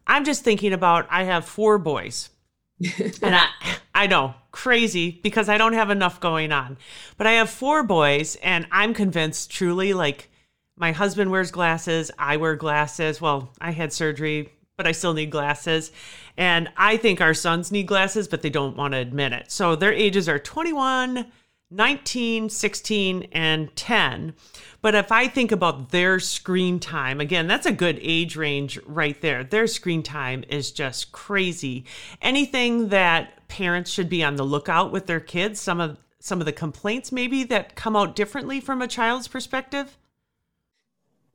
I'm 0.05 0.23
just 0.23 0.43
thinking 0.43 0.73
about 0.73 1.07
I 1.09 1.23
have 1.23 1.45
four 1.45 1.77
boys. 1.77 2.29
and 3.21 3.35
I, 3.35 3.47
I 3.95 4.07
know, 4.07 4.35
crazy 4.51 5.19
because 5.23 5.49
I 5.49 5.57
don't 5.57 5.73
have 5.73 5.89
enough 5.89 6.19
going 6.19 6.51
on. 6.51 6.77
But 7.17 7.27
I 7.27 7.33
have 7.33 7.49
four 7.49 7.83
boys, 7.83 8.35
and 8.37 8.67
I'm 8.71 8.93
convinced 8.93 9.49
truly 9.49 9.93
like 9.93 10.29
my 10.75 10.91
husband 10.91 11.31
wears 11.31 11.49
glasses, 11.49 12.11
I 12.19 12.37
wear 12.37 12.55
glasses. 12.55 13.19
Well, 13.19 13.51
I 13.59 13.71
had 13.71 13.91
surgery, 13.91 14.53
but 14.77 14.87
I 14.87 14.91
still 14.91 15.13
need 15.13 15.31
glasses. 15.31 15.91
And 16.37 16.69
I 16.77 16.97
think 16.97 17.19
our 17.19 17.33
sons 17.33 17.71
need 17.71 17.87
glasses, 17.87 18.27
but 18.27 18.43
they 18.43 18.51
don't 18.51 18.77
want 18.77 18.93
to 18.93 18.99
admit 18.99 19.33
it. 19.33 19.51
So 19.51 19.75
their 19.75 19.91
ages 19.91 20.29
are 20.29 20.37
21, 20.37 21.25
19, 21.71 22.49
16, 22.49 23.27
and 23.33 23.75
10. 23.75 24.35
But 24.83 24.93
if 24.93 25.11
I 25.11 25.27
think 25.27 25.51
about 25.51 25.89
their 25.89 26.19
screen 26.19 26.79
time, 26.79 27.19
again, 27.19 27.47
that's 27.47 27.65
a 27.65 27.71
good 27.71 27.97
age 28.01 28.35
range 28.35 28.79
right 28.85 29.19
there. 29.19 29.43
Their 29.43 29.65
screen 29.65 30.03
time 30.03 30.45
is 30.47 30.71
just 30.71 31.11
crazy. 31.11 31.85
Anything 32.21 32.89
that 32.89 33.47
parents 33.47 33.89
should 33.89 34.09
be 34.09 34.23
on 34.23 34.35
the 34.35 34.45
lookout 34.45 34.91
with 34.91 35.07
their 35.07 35.19
kids, 35.19 35.59
some 35.59 35.81
of 35.81 35.97
some 36.19 36.39
of 36.39 36.45
the 36.45 36.51
complaints 36.51 37.11
maybe 37.11 37.43
that 37.45 37.75
come 37.75 37.95
out 37.95 38.15
differently 38.15 38.59
from 38.59 38.81
a 38.81 38.87
child's 38.87 39.27
perspective? 39.27 39.97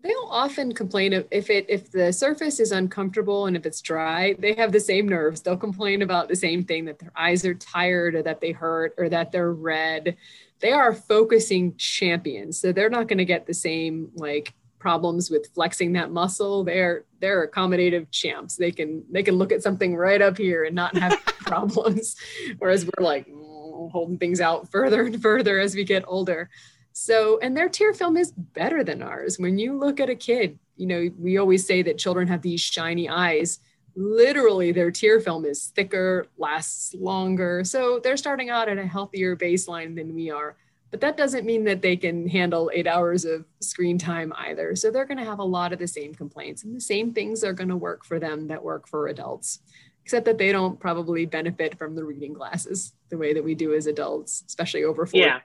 They'll 0.02 0.28
often 0.28 0.72
complain 0.72 1.12
if 1.30 1.48
it 1.50 1.66
if 1.68 1.90
the 1.90 2.12
surface 2.12 2.60
is 2.60 2.72
uncomfortable 2.72 3.46
and 3.46 3.56
if 3.56 3.64
it's 3.64 3.80
dry 3.80 4.34
they 4.38 4.54
have 4.54 4.72
the 4.72 4.80
same 4.80 5.08
nerves. 5.08 5.40
They'll 5.40 5.56
complain 5.56 6.02
about 6.02 6.28
the 6.28 6.36
same 6.36 6.64
thing 6.64 6.84
that 6.86 6.98
their 6.98 7.12
eyes 7.16 7.44
are 7.44 7.54
tired 7.54 8.14
or 8.14 8.22
that 8.22 8.40
they 8.40 8.52
hurt 8.52 8.94
or 8.98 9.08
that 9.08 9.32
they're 9.32 9.52
red. 9.52 10.16
They 10.60 10.72
are 10.72 10.92
focusing 10.92 11.76
champions 11.76 12.60
so 12.60 12.72
they're 12.72 12.90
not 12.90 13.08
going 13.08 13.18
to 13.18 13.24
get 13.24 13.46
the 13.46 13.54
same 13.54 14.10
like 14.14 14.54
problems 14.78 15.30
with 15.30 15.46
flexing 15.54 15.92
that 15.92 16.10
muscle. 16.10 16.64
They're 16.64 17.04
they're 17.20 17.48
accommodative 17.48 18.10
champs. 18.10 18.56
They 18.56 18.72
can 18.72 19.04
they 19.10 19.22
can 19.22 19.36
look 19.36 19.52
at 19.52 19.62
something 19.62 19.96
right 19.96 20.20
up 20.20 20.36
here 20.36 20.64
and 20.64 20.74
not 20.74 20.96
have 20.98 21.24
problems. 21.46 22.16
Whereas 22.58 22.84
we're 22.84 23.04
like 23.04 23.28
mm, 23.28 23.90
holding 23.92 24.18
things 24.18 24.40
out 24.40 24.70
further 24.70 25.04
and 25.06 25.22
further 25.22 25.60
as 25.60 25.74
we 25.74 25.84
get 25.84 26.04
older 26.06 26.50
so, 26.92 27.38
and 27.40 27.56
their 27.56 27.68
tear 27.68 27.92
film 27.92 28.16
is 28.16 28.32
better 28.32 28.84
than 28.84 29.02
ours. 29.02 29.38
When 29.38 29.58
you 29.58 29.78
look 29.78 30.00
at 30.00 30.10
a 30.10 30.14
kid, 30.14 30.58
you 30.76 30.86
know, 30.86 31.10
we 31.18 31.38
always 31.38 31.66
say 31.66 31.82
that 31.82 31.98
children 31.98 32.28
have 32.28 32.42
these 32.42 32.60
shiny 32.60 33.08
eyes. 33.08 33.60
Literally, 33.94 34.72
their 34.72 34.90
tear 34.90 35.20
film 35.20 35.44
is 35.44 35.66
thicker, 35.74 36.26
lasts 36.38 36.94
longer. 36.94 37.64
So, 37.64 38.00
they're 38.02 38.16
starting 38.16 38.50
out 38.50 38.68
at 38.68 38.78
a 38.78 38.86
healthier 38.86 39.36
baseline 39.36 39.96
than 39.96 40.14
we 40.14 40.30
are. 40.30 40.56
But 40.90 41.00
that 41.00 41.16
doesn't 41.16 41.46
mean 41.46 41.64
that 41.64 41.80
they 41.80 41.96
can 41.96 42.28
handle 42.28 42.70
eight 42.74 42.86
hours 42.86 43.24
of 43.24 43.46
screen 43.60 43.96
time 43.96 44.32
either. 44.36 44.76
So, 44.76 44.90
they're 44.90 45.06
going 45.06 45.18
to 45.18 45.24
have 45.24 45.38
a 45.38 45.44
lot 45.44 45.72
of 45.72 45.78
the 45.78 45.88
same 45.88 46.14
complaints, 46.14 46.64
and 46.64 46.74
the 46.74 46.80
same 46.80 47.12
things 47.12 47.44
are 47.44 47.54
going 47.54 47.68
to 47.68 47.76
work 47.76 48.04
for 48.04 48.18
them 48.18 48.48
that 48.48 48.62
work 48.62 48.86
for 48.86 49.08
adults 49.08 49.60
except 50.04 50.24
that 50.24 50.36
they 50.36 50.50
don't 50.50 50.80
probably 50.80 51.26
benefit 51.26 51.78
from 51.78 51.94
the 51.94 52.04
reading 52.04 52.32
glasses 52.32 52.92
the 53.08 53.16
way 53.16 53.32
that 53.32 53.44
we 53.44 53.54
do 53.54 53.72
as 53.72 53.86
adults, 53.86 54.42
especially 54.48 54.82
over 54.82 55.06
40. 55.06 55.20
Yeah. 55.20 55.38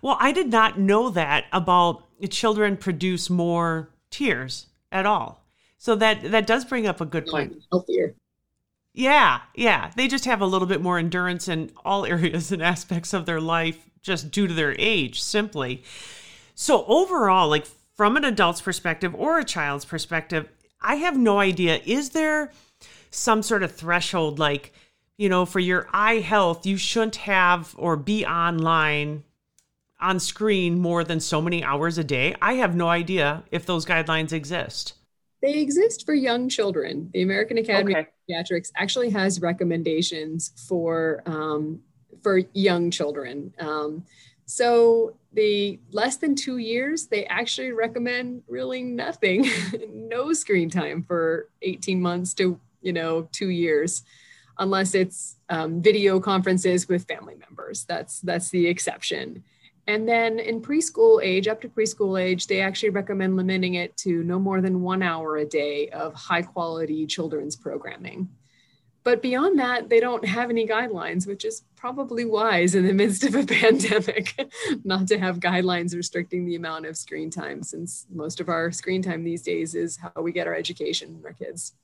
Well, 0.00 0.16
I 0.20 0.32
did 0.32 0.50
not 0.50 0.78
know 0.78 1.10
that 1.10 1.46
about 1.52 2.04
children 2.30 2.76
produce 2.76 3.30
more 3.30 3.90
tears 4.10 4.66
at 4.90 5.06
all. 5.06 5.44
So 5.78 5.96
that 5.96 6.30
that 6.30 6.46
does 6.46 6.64
bring 6.64 6.86
up 6.86 7.00
a 7.00 7.06
good 7.06 7.26
point. 7.26 7.56
Healthier. 7.72 8.14
Yeah, 8.94 9.40
yeah. 9.54 9.90
They 9.96 10.06
just 10.06 10.26
have 10.26 10.40
a 10.40 10.46
little 10.46 10.68
bit 10.68 10.82
more 10.82 10.98
endurance 10.98 11.48
in 11.48 11.72
all 11.84 12.04
areas 12.06 12.52
and 12.52 12.62
aspects 12.62 13.12
of 13.12 13.26
their 13.26 13.40
life 13.40 13.90
just 14.02 14.30
due 14.30 14.46
to 14.46 14.54
their 14.54 14.74
age, 14.78 15.22
simply. 15.22 15.82
So 16.54 16.84
overall, 16.86 17.48
like 17.48 17.66
from 17.94 18.16
an 18.16 18.24
adult's 18.24 18.60
perspective 18.60 19.14
or 19.14 19.38
a 19.38 19.44
child's 19.44 19.84
perspective, 19.84 20.48
I 20.80 20.96
have 20.96 21.16
no 21.16 21.38
idea. 21.38 21.80
Is 21.84 22.10
there 22.10 22.52
some 23.10 23.42
sort 23.42 23.62
of 23.62 23.72
threshold 23.72 24.38
like, 24.38 24.72
you 25.16 25.28
know, 25.28 25.46
for 25.46 25.60
your 25.60 25.88
eye 25.92 26.18
health, 26.18 26.66
you 26.66 26.76
shouldn't 26.76 27.16
have 27.16 27.74
or 27.78 27.96
be 27.96 28.26
online 28.26 29.24
on 30.02 30.20
screen 30.20 30.78
more 30.78 31.04
than 31.04 31.20
so 31.20 31.40
many 31.40 31.62
hours 31.64 31.96
a 31.98 32.04
day? 32.04 32.34
I 32.42 32.54
have 32.54 32.74
no 32.74 32.88
idea 32.88 33.44
if 33.50 33.64
those 33.64 33.86
guidelines 33.86 34.32
exist. 34.32 34.94
They 35.42 35.54
exist 35.54 36.06
for 36.06 36.14
young 36.14 36.48
children. 36.48 37.10
The 37.12 37.22
American 37.22 37.58
Academy 37.58 37.96
okay. 37.96 38.00
of 38.00 38.06
Pediatrics 38.28 38.70
actually 38.76 39.10
has 39.10 39.40
recommendations 39.40 40.52
for 40.68 41.22
um, 41.26 41.80
for 42.22 42.38
young 42.52 42.90
children. 42.90 43.52
Um, 43.58 44.04
so 44.46 45.16
the 45.32 45.80
less 45.90 46.16
than 46.16 46.34
two 46.34 46.58
years, 46.58 47.06
they 47.06 47.24
actually 47.26 47.72
recommend 47.72 48.42
really 48.46 48.82
nothing, 48.82 49.48
no 49.88 50.32
screen 50.32 50.70
time 50.70 51.02
for 51.02 51.48
18 51.62 52.00
months 52.00 52.34
to 52.34 52.60
you 52.80 52.92
know 52.92 53.28
two 53.32 53.48
years, 53.48 54.02
unless 54.58 54.94
it's 54.94 55.36
um, 55.48 55.82
video 55.82 56.20
conferences 56.20 56.88
with 56.88 57.06
family 57.06 57.34
members. 57.34 57.84
That's 57.84 58.20
that's 58.20 58.50
the 58.50 58.66
exception. 58.66 59.42
And 59.86 60.08
then 60.08 60.38
in 60.38 60.62
preschool 60.62 61.22
age, 61.22 61.48
up 61.48 61.60
to 61.62 61.68
preschool 61.68 62.20
age, 62.20 62.46
they 62.46 62.60
actually 62.60 62.90
recommend 62.90 63.36
limiting 63.36 63.74
it 63.74 63.96
to 63.98 64.22
no 64.22 64.38
more 64.38 64.60
than 64.60 64.80
one 64.80 65.02
hour 65.02 65.36
a 65.36 65.44
day 65.44 65.88
of 65.88 66.14
high 66.14 66.42
quality 66.42 67.06
children's 67.06 67.56
programming. 67.56 68.28
But 69.04 69.20
beyond 69.20 69.58
that, 69.58 69.88
they 69.88 69.98
don't 69.98 70.24
have 70.24 70.48
any 70.48 70.64
guidelines, 70.64 71.26
which 71.26 71.44
is 71.44 71.64
probably 71.74 72.24
wise 72.24 72.76
in 72.76 72.86
the 72.86 72.92
midst 73.02 73.24
of 73.24 73.34
a 73.34 73.44
pandemic 73.44 74.48
not 74.84 75.08
to 75.08 75.18
have 75.18 75.40
guidelines 75.40 75.96
restricting 75.96 76.46
the 76.46 76.54
amount 76.54 76.86
of 76.86 76.96
screen 76.96 77.28
time, 77.28 77.64
since 77.64 78.06
most 78.12 78.38
of 78.40 78.48
our 78.48 78.70
screen 78.70 79.02
time 79.02 79.24
these 79.24 79.42
days 79.42 79.74
is 79.74 79.96
how 79.96 80.22
we 80.22 80.30
get 80.30 80.46
our 80.46 80.54
education 80.54 81.20
our 81.24 81.32
kids 81.32 81.74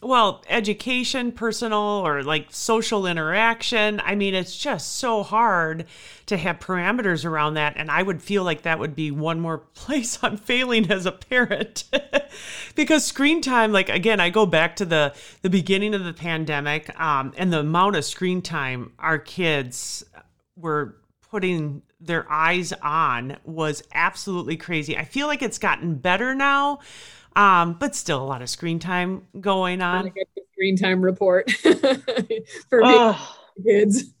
well, 0.00 0.44
education, 0.48 1.32
personal 1.32 2.02
or 2.04 2.22
like 2.22 2.46
social 2.50 3.04
interaction. 3.04 4.00
I 4.04 4.14
mean, 4.14 4.32
it's 4.32 4.56
just 4.56 4.96
so 4.96 5.24
hard 5.24 5.86
to 6.26 6.36
have 6.36 6.60
parameters 6.60 7.24
around 7.24 7.54
that. 7.54 7.74
And 7.76 7.90
I 7.90 8.02
would 8.02 8.22
feel 8.22 8.44
like 8.44 8.62
that 8.62 8.78
would 8.78 8.94
be 8.94 9.10
one 9.10 9.40
more 9.40 9.58
place 9.74 10.18
I'm 10.22 10.36
failing 10.36 10.90
as 10.90 11.04
a 11.04 11.12
parent. 11.12 11.84
because 12.76 13.04
screen 13.04 13.40
time, 13.40 13.72
like 13.72 13.88
again, 13.88 14.20
I 14.20 14.30
go 14.30 14.46
back 14.46 14.76
to 14.76 14.84
the 14.84 15.14
the 15.42 15.50
beginning 15.50 15.94
of 15.94 16.04
the 16.04 16.12
pandemic, 16.12 16.98
um, 17.00 17.32
and 17.36 17.52
the 17.52 17.60
amount 17.60 17.96
of 17.96 18.04
screen 18.04 18.40
time 18.40 18.92
our 19.00 19.18
kids 19.18 20.04
were 20.54 20.96
putting 21.30 21.82
their 22.00 22.30
eyes 22.30 22.72
on 22.82 23.36
was 23.44 23.82
absolutely 23.92 24.56
crazy. 24.56 24.96
I 24.96 25.04
feel 25.04 25.26
like 25.26 25.42
it's 25.42 25.58
gotten 25.58 25.96
better 25.96 26.34
now 26.34 26.78
um, 27.36 27.74
but 27.74 27.94
still 27.94 28.22
a 28.22 28.26
lot 28.26 28.42
of 28.42 28.50
screen 28.50 28.78
time 28.78 29.26
going 29.40 29.80
on. 29.82 30.12
screen 30.52 30.76
time 30.76 31.02
report 31.02 31.50
for 32.68 32.80
oh. 32.84 33.36
kids. 33.64 34.12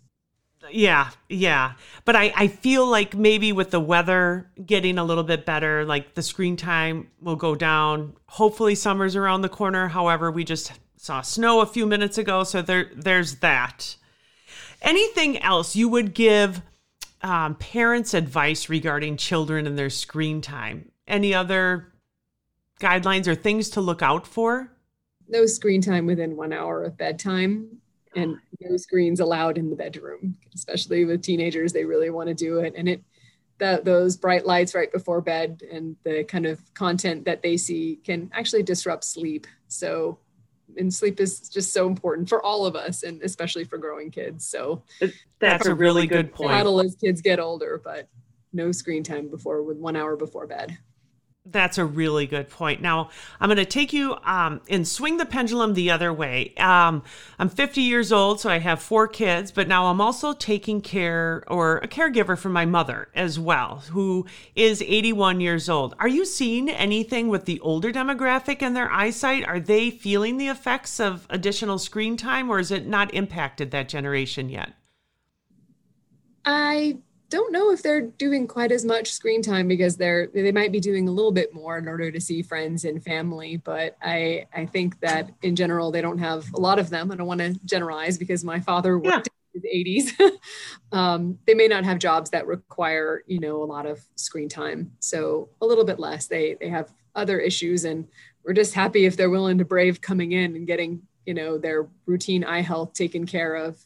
Yeah, 0.70 1.10
yeah. 1.28 1.72
But 2.04 2.16
I, 2.16 2.32
I 2.36 2.48
feel 2.48 2.86
like 2.86 3.16
maybe 3.16 3.52
with 3.52 3.70
the 3.70 3.80
weather 3.80 4.50
getting 4.64 4.98
a 4.98 5.04
little 5.04 5.24
bit 5.24 5.46
better, 5.46 5.84
like 5.84 6.14
the 6.14 6.22
screen 6.22 6.56
time 6.56 7.10
will 7.20 7.36
go 7.36 7.54
down. 7.54 8.14
Hopefully 8.26 8.74
summer's 8.74 9.16
around 9.16 9.42
the 9.42 9.48
corner. 9.48 9.88
However, 9.88 10.30
we 10.30 10.44
just 10.44 10.72
saw 10.96 11.22
snow 11.22 11.60
a 11.60 11.66
few 11.66 11.86
minutes 11.86 12.18
ago, 12.18 12.44
so 12.44 12.62
there 12.62 12.90
there's 12.94 13.36
that. 13.36 13.96
Anything 14.82 15.38
else 15.38 15.74
you 15.74 15.88
would 15.88 16.14
give 16.14 16.62
um, 17.22 17.54
parents 17.56 18.14
advice 18.14 18.68
regarding 18.68 19.16
children 19.16 19.66
and 19.66 19.78
their 19.78 19.90
screen 19.90 20.40
time? 20.40 20.90
Any 21.06 21.34
other 21.34 21.92
guidelines 22.80 23.26
or 23.26 23.34
things 23.34 23.70
to 23.70 23.80
look 23.80 24.02
out 24.02 24.26
for? 24.26 24.72
No 25.28 25.46
screen 25.46 25.82
time 25.82 26.06
within 26.06 26.36
one 26.36 26.52
hour 26.52 26.84
of 26.84 26.96
bedtime 26.96 27.80
and 28.16 28.38
no 28.60 28.76
screens 28.76 29.20
allowed 29.20 29.58
in 29.58 29.70
the 29.70 29.76
bedroom, 29.76 30.36
especially 30.54 31.04
with 31.04 31.22
teenagers. 31.22 31.72
They 31.72 31.84
really 31.84 32.10
want 32.10 32.28
to 32.28 32.34
do 32.34 32.58
it. 32.60 32.74
And 32.76 32.88
it, 32.88 33.02
that 33.58 33.84
those 33.84 34.16
bright 34.16 34.46
lights 34.46 34.74
right 34.74 34.90
before 34.90 35.20
bed 35.20 35.62
and 35.70 35.96
the 36.04 36.24
kind 36.24 36.46
of 36.46 36.62
content 36.74 37.24
that 37.24 37.42
they 37.42 37.56
see 37.56 38.00
can 38.04 38.30
actually 38.32 38.62
disrupt 38.62 39.04
sleep. 39.04 39.46
So, 39.66 40.18
and 40.76 40.92
sleep 40.92 41.20
is 41.20 41.48
just 41.48 41.72
so 41.72 41.86
important 41.86 42.28
for 42.28 42.42
all 42.42 42.66
of 42.66 42.76
us 42.76 43.02
and 43.02 43.22
especially 43.22 43.64
for 43.64 43.78
growing 43.78 44.10
kids. 44.10 44.46
So 44.46 44.82
that's 45.40 45.66
a 45.66 45.74
really 45.74 46.06
good, 46.06 46.28
good 46.28 46.34
point. 46.34 46.50
Battle 46.50 46.80
as 46.80 46.94
kids 46.94 47.20
get 47.20 47.40
older, 47.40 47.80
but 47.82 48.08
no 48.52 48.72
screen 48.72 49.02
time 49.02 49.28
before 49.28 49.62
with 49.62 49.76
one 49.76 49.96
hour 49.96 50.16
before 50.16 50.46
bed. 50.46 50.78
That's 51.50 51.78
a 51.78 51.84
really 51.84 52.26
good 52.26 52.50
point. 52.50 52.82
Now, 52.82 53.10
I'm 53.40 53.48
going 53.48 53.56
to 53.56 53.64
take 53.64 53.92
you 53.92 54.16
um, 54.24 54.60
and 54.68 54.86
swing 54.86 55.16
the 55.16 55.24
pendulum 55.24 55.74
the 55.74 55.90
other 55.90 56.12
way. 56.12 56.54
Um, 56.58 57.02
I'm 57.38 57.48
50 57.48 57.80
years 57.80 58.12
old, 58.12 58.40
so 58.40 58.50
I 58.50 58.58
have 58.58 58.82
four 58.82 59.08
kids, 59.08 59.50
but 59.50 59.66
now 59.66 59.86
I'm 59.86 60.00
also 60.00 60.34
taking 60.34 60.80
care 60.80 61.44
or 61.48 61.78
a 61.78 61.88
caregiver 61.88 62.36
for 62.36 62.50
my 62.50 62.66
mother 62.66 63.08
as 63.14 63.38
well, 63.38 63.82
who 63.90 64.26
is 64.54 64.82
81 64.82 65.40
years 65.40 65.68
old. 65.68 65.94
Are 65.98 66.08
you 66.08 66.26
seeing 66.26 66.68
anything 66.68 67.28
with 67.28 67.46
the 67.46 67.60
older 67.60 67.92
demographic 67.92 68.60
and 68.60 68.76
their 68.76 68.90
eyesight? 68.90 69.46
Are 69.48 69.60
they 69.60 69.90
feeling 69.90 70.36
the 70.36 70.48
effects 70.48 71.00
of 71.00 71.26
additional 71.30 71.78
screen 71.78 72.16
time, 72.16 72.50
or 72.50 72.58
is 72.58 72.70
it 72.70 72.86
not 72.86 73.14
impacted 73.14 73.70
that 73.70 73.88
generation 73.88 74.50
yet? 74.50 74.74
I 76.44 76.98
don't 77.30 77.52
know 77.52 77.70
if 77.70 77.82
they're 77.82 78.00
doing 78.00 78.46
quite 78.46 78.72
as 78.72 78.84
much 78.84 79.12
screen 79.12 79.42
time 79.42 79.68
because 79.68 79.96
they're 79.96 80.28
they 80.28 80.52
might 80.52 80.72
be 80.72 80.80
doing 80.80 81.08
a 81.08 81.10
little 81.10 81.32
bit 81.32 81.52
more 81.52 81.78
in 81.78 81.86
order 81.86 82.10
to 82.10 82.20
see 82.20 82.42
friends 82.42 82.84
and 82.84 83.04
family 83.04 83.56
but 83.58 83.96
i 84.02 84.46
i 84.54 84.64
think 84.64 84.98
that 85.00 85.30
in 85.42 85.54
general 85.54 85.90
they 85.90 86.00
don't 86.00 86.18
have 86.18 86.46
a 86.54 86.60
lot 86.60 86.78
of 86.78 86.90
them. 86.90 87.10
I 87.10 87.16
don't 87.16 87.26
want 87.26 87.40
to 87.40 87.54
generalize 87.64 88.18
because 88.18 88.44
my 88.44 88.60
father 88.60 88.98
worked 88.98 89.28
yeah. 89.54 89.60
in 89.62 89.84
his 89.84 90.14
80s 90.16 90.30
um, 90.92 91.38
they 91.46 91.54
may 91.54 91.68
not 91.68 91.84
have 91.84 91.98
jobs 91.98 92.30
that 92.30 92.46
require 92.46 93.22
you 93.26 93.40
know 93.40 93.62
a 93.62 93.64
lot 93.64 93.86
of 93.86 94.00
screen 94.16 94.48
time. 94.48 94.92
So 95.00 95.50
a 95.60 95.66
little 95.66 95.84
bit 95.84 95.98
less. 95.98 96.26
They 96.26 96.56
they 96.60 96.68
have 96.68 96.92
other 97.14 97.38
issues 97.40 97.84
and 97.84 98.06
we're 98.44 98.52
just 98.52 98.74
happy 98.74 99.04
if 99.04 99.16
they're 99.16 99.30
willing 99.30 99.58
to 99.58 99.64
brave 99.64 100.00
coming 100.00 100.32
in 100.32 100.56
and 100.56 100.66
getting 100.66 101.02
you 101.26 101.34
know 101.34 101.58
their 101.58 101.88
routine 102.06 102.44
eye 102.44 102.62
health 102.62 102.94
taken 102.94 103.26
care 103.26 103.54
of 103.54 103.78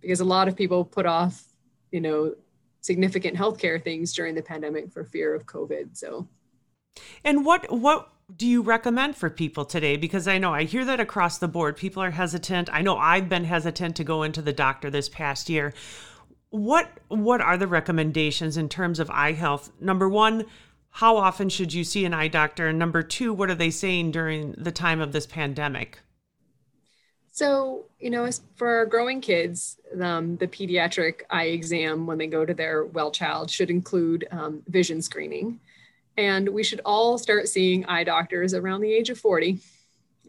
because 0.00 0.20
a 0.20 0.24
lot 0.24 0.48
of 0.48 0.56
people 0.56 0.84
put 0.84 1.06
off 1.06 1.42
you 1.90 2.00
know 2.00 2.34
significant 2.84 3.34
healthcare 3.34 3.82
things 3.82 4.12
during 4.12 4.34
the 4.34 4.42
pandemic 4.42 4.92
for 4.92 5.04
fear 5.04 5.34
of 5.34 5.46
COVID. 5.46 5.96
So, 5.96 6.28
and 7.24 7.44
what 7.44 7.72
what 7.72 8.10
do 8.36 8.46
you 8.46 8.60
recommend 8.60 9.16
for 9.16 9.30
people 9.30 9.64
today? 9.64 9.96
Because 9.96 10.28
I 10.28 10.36
know 10.36 10.52
I 10.52 10.64
hear 10.64 10.84
that 10.84 11.00
across 11.00 11.38
the 11.38 11.48
board. 11.48 11.76
People 11.78 12.02
are 12.02 12.10
hesitant. 12.10 12.68
I 12.70 12.82
know 12.82 12.98
I've 12.98 13.28
been 13.28 13.44
hesitant 13.44 13.96
to 13.96 14.04
go 14.04 14.22
into 14.22 14.42
the 14.42 14.52
doctor 14.52 14.90
this 14.90 15.08
past 15.08 15.48
year. 15.48 15.72
What 16.50 16.90
what 17.08 17.40
are 17.40 17.56
the 17.56 17.66
recommendations 17.66 18.58
in 18.58 18.68
terms 18.68 19.00
of 19.00 19.10
eye 19.10 19.32
health? 19.32 19.72
Number 19.80 20.06
one, 20.06 20.44
how 20.90 21.16
often 21.16 21.48
should 21.48 21.72
you 21.72 21.84
see 21.84 22.04
an 22.04 22.12
eye 22.12 22.28
doctor? 22.28 22.68
And 22.68 22.78
number 22.78 23.02
two, 23.02 23.32
what 23.32 23.48
are 23.48 23.54
they 23.54 23.70
saying 23.70 24.10
during 24.10 24.52
the 24.52 24.72
time 24.72 25.00
of 25.00 25.12
this 25.12 25.26
pandemic? 25.26 26.00
So, 27.34 27.86
you 27.98 28.10
know, 28.10 28.26
as 28.26 28.42
for 28.54 28.68
our 28.68 28.86
growing 28.86 29.20
kids, 29.20 29.76
um, 30.00 30.36
the 30.36 30.46
pediatric 30.46 31.22
eye 31.30 31.46
exam 31.46 32.06
when 32.06 32.16
they 32.16 32.28
go 32.28 32.46
to 32.46 32.54
their 32.54 32.84
well 32.84 33.10
child 33.10 33.50
should 33.50 33.70
include 33.70 34.24
um, 34.30 34.62
vision 34.68 35.02
screening. 35.02 35.58
And 36.16 36.48
we 36.48 36.62
should 36.62 36.80
all 36.84 37.18
start 37.18 37.48
seeing 37.48 37.84
eye 37.86 38.04
doctors 38.04 38.54
around 38.54 38.82
the 38.82 38.92
age 38.92 39.10
of 39.10 39.18
40, 39.18 39.58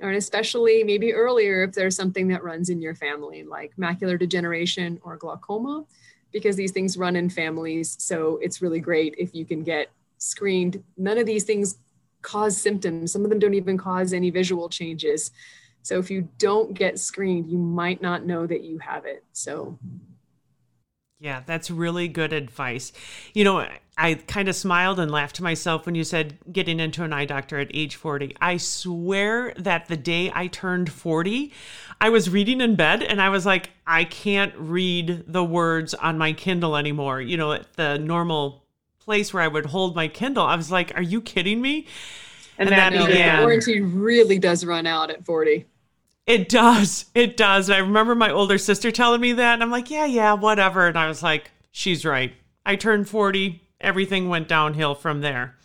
and 0.01 0.15
especially 0.15 0.83
maybe 0.83 1.13
earlier 1.13 1.61
if 1.61 1.73
there's 1.73 1.95
something 1.95 2.27
that 2.29 2.43
runs 2.43 2.69
in 2.69 2.81
your 2.81 2.95
family, 2.95 3.43
like 3.43 3.75
macular 3.77 4.17
degeneration 4.17 4.99
or 5.03 5.15
glaucoma, 5.15 5.85
because 6.33 6.55
these 6.55 6.71
things 6.71 6.97
run 6.97 7.15
in 7.15 7.29
families. 7.29 7.95
So 7.99 8.39
it's 8.41 8.63
really 8.63 8.79
great 8.79 9.13
if 9.19 9.35
you 9.35 9.45
can 9.45 9.63
get 9.63 9.91
screened. 10.17 10.83
None 10.97 11.19
of 11.19 11.27
these 11.27 11.43
things 11.43 11.77
cause 12.23 12.59
symptoms, 12.59 13.11
some 13.11 13.23
of 13.23 13.29
them 13.29 13.37
don't 13.37 13.53
even 13.53 13.77
cause 13.77 14.11
any 14.11 14.31
visual 14.31 14.69
changes. 14.69 15.29
So 15.85 15.99
if 15.99 16.09
you 16.09 16.27
don't 16.39 16.73
get 16.73 16.97
screened, 16.97 17.47
you 17.47 17.59
might 17.59 18.01
not 18.01 18.25
know 18.25 18.47
that 18.47 18.63
you 18.63 18.79
have 18.79 19.05
it. 19.05 19.23
So 19.33 19.77
yeah, 21.19 21.43
that's 21.45 21.69
really 21.69 22.07
good 22.07 22.33
advice. 22.33 22.91
You 23.35 23.43
know, 23.43 23.67
I 23.95 24.15
kind 24.15 24.49
of 24.49 24.55
smiled 24.55 24.99
and 24.99 25.11
laughed 25.11 25.35
to 25.35 25.43
myself 25.43 25.85
when 25.85 25.93
you 25.93 26.03
said 26.03 26.39
getting 26.51 26.79
into 26.79 27.03
an 27.03 27.13
eye 27.13 27.25
doctor 27.25 27.59
at 27.59 27.69
age 27.71 27.97
40. 27.97 28.35
I 28.41 28.57
swear 28.57 29.53
that 29.57 29.87
the 29.87 29.95
day 29.95 30.31
I 30.33 30.47
turned 30.47 30.91
40, 30.91 31.53
I 32.01 32.09
was 32.09 32.31
reading 32.31 32.61
in 32.61 32.75
bed 32.75 33.03
and 33.03 33.21
I 33.21 33.29
was 33.29 33.45
like, 33.45 33.69
I 33.85 34.05
can't 34.05 34.55
read 34.57 35.25
the 35.27 35.43
words 35.43 35.93
on 35.93 36.17
my 36.17 36.33
Kindle 36.33 36.75
anymore. 36.75 37.21
You 37.21 37.37
know, 37.37 37.51
at 37.51 37.73
the 37.73 37.99
normal 37.99 38.65
place 38.99 39.31
where 39.35 39.43
I 39.43 39.47
would 39.47 39.67
hold 39.67 39.95
my 39.95 40.07
Kindle. 40.07 40.45
I 40.45 40.55
was 40.55 40.71
like, 40.71 40.95
are 40.95 41.03
you 41.03 41.21
kidding 41.21 41.61
me? 41.61 41.85
And, 42.57 42.69
and 42.69 42.77
that, 42.77 42.93
that 42.93 43.07
began. 43.07 43.41
Warranty 43.41 43.81
really 43.81 44.39
does 44.39 44.65
run 44.65 44.87
out 44.87 45.11
at 45.11 45.25
40. 45.25 45.65
It 46.27 46.49
does. 46.49 47.05
It 47.13 47.37
does. 47.37 47.69
And 47.69 47.75
I 47.75 47.79
remember 47.79 48.15
my 48.15 48.31
older 48.31 48.57
sister 48.57 48.91
telling 48.91 49.21
me 49.21 49.33
that. 49.33 49.53
And 49.53 49.63
I'm 49.63 49.71
like, 49.71 49.91
yeah, 49.91 50.05
yeah, 50.05 50.33
whatever. 50.33 50.87
And 50.87 50.97
I 50.97 51.07
was 51.07 51.21
like, 51.21 51.51
she's 51.71 52.05
right. 52.05 52.33
I 52.65 52.75
turned 52.75 53.07
40. 53.07 53.61
Everything 53.79 54.27
went 54.27 54.47
downhill 54.47 54.95
from 54.95 55.21
there. 55.21 55.55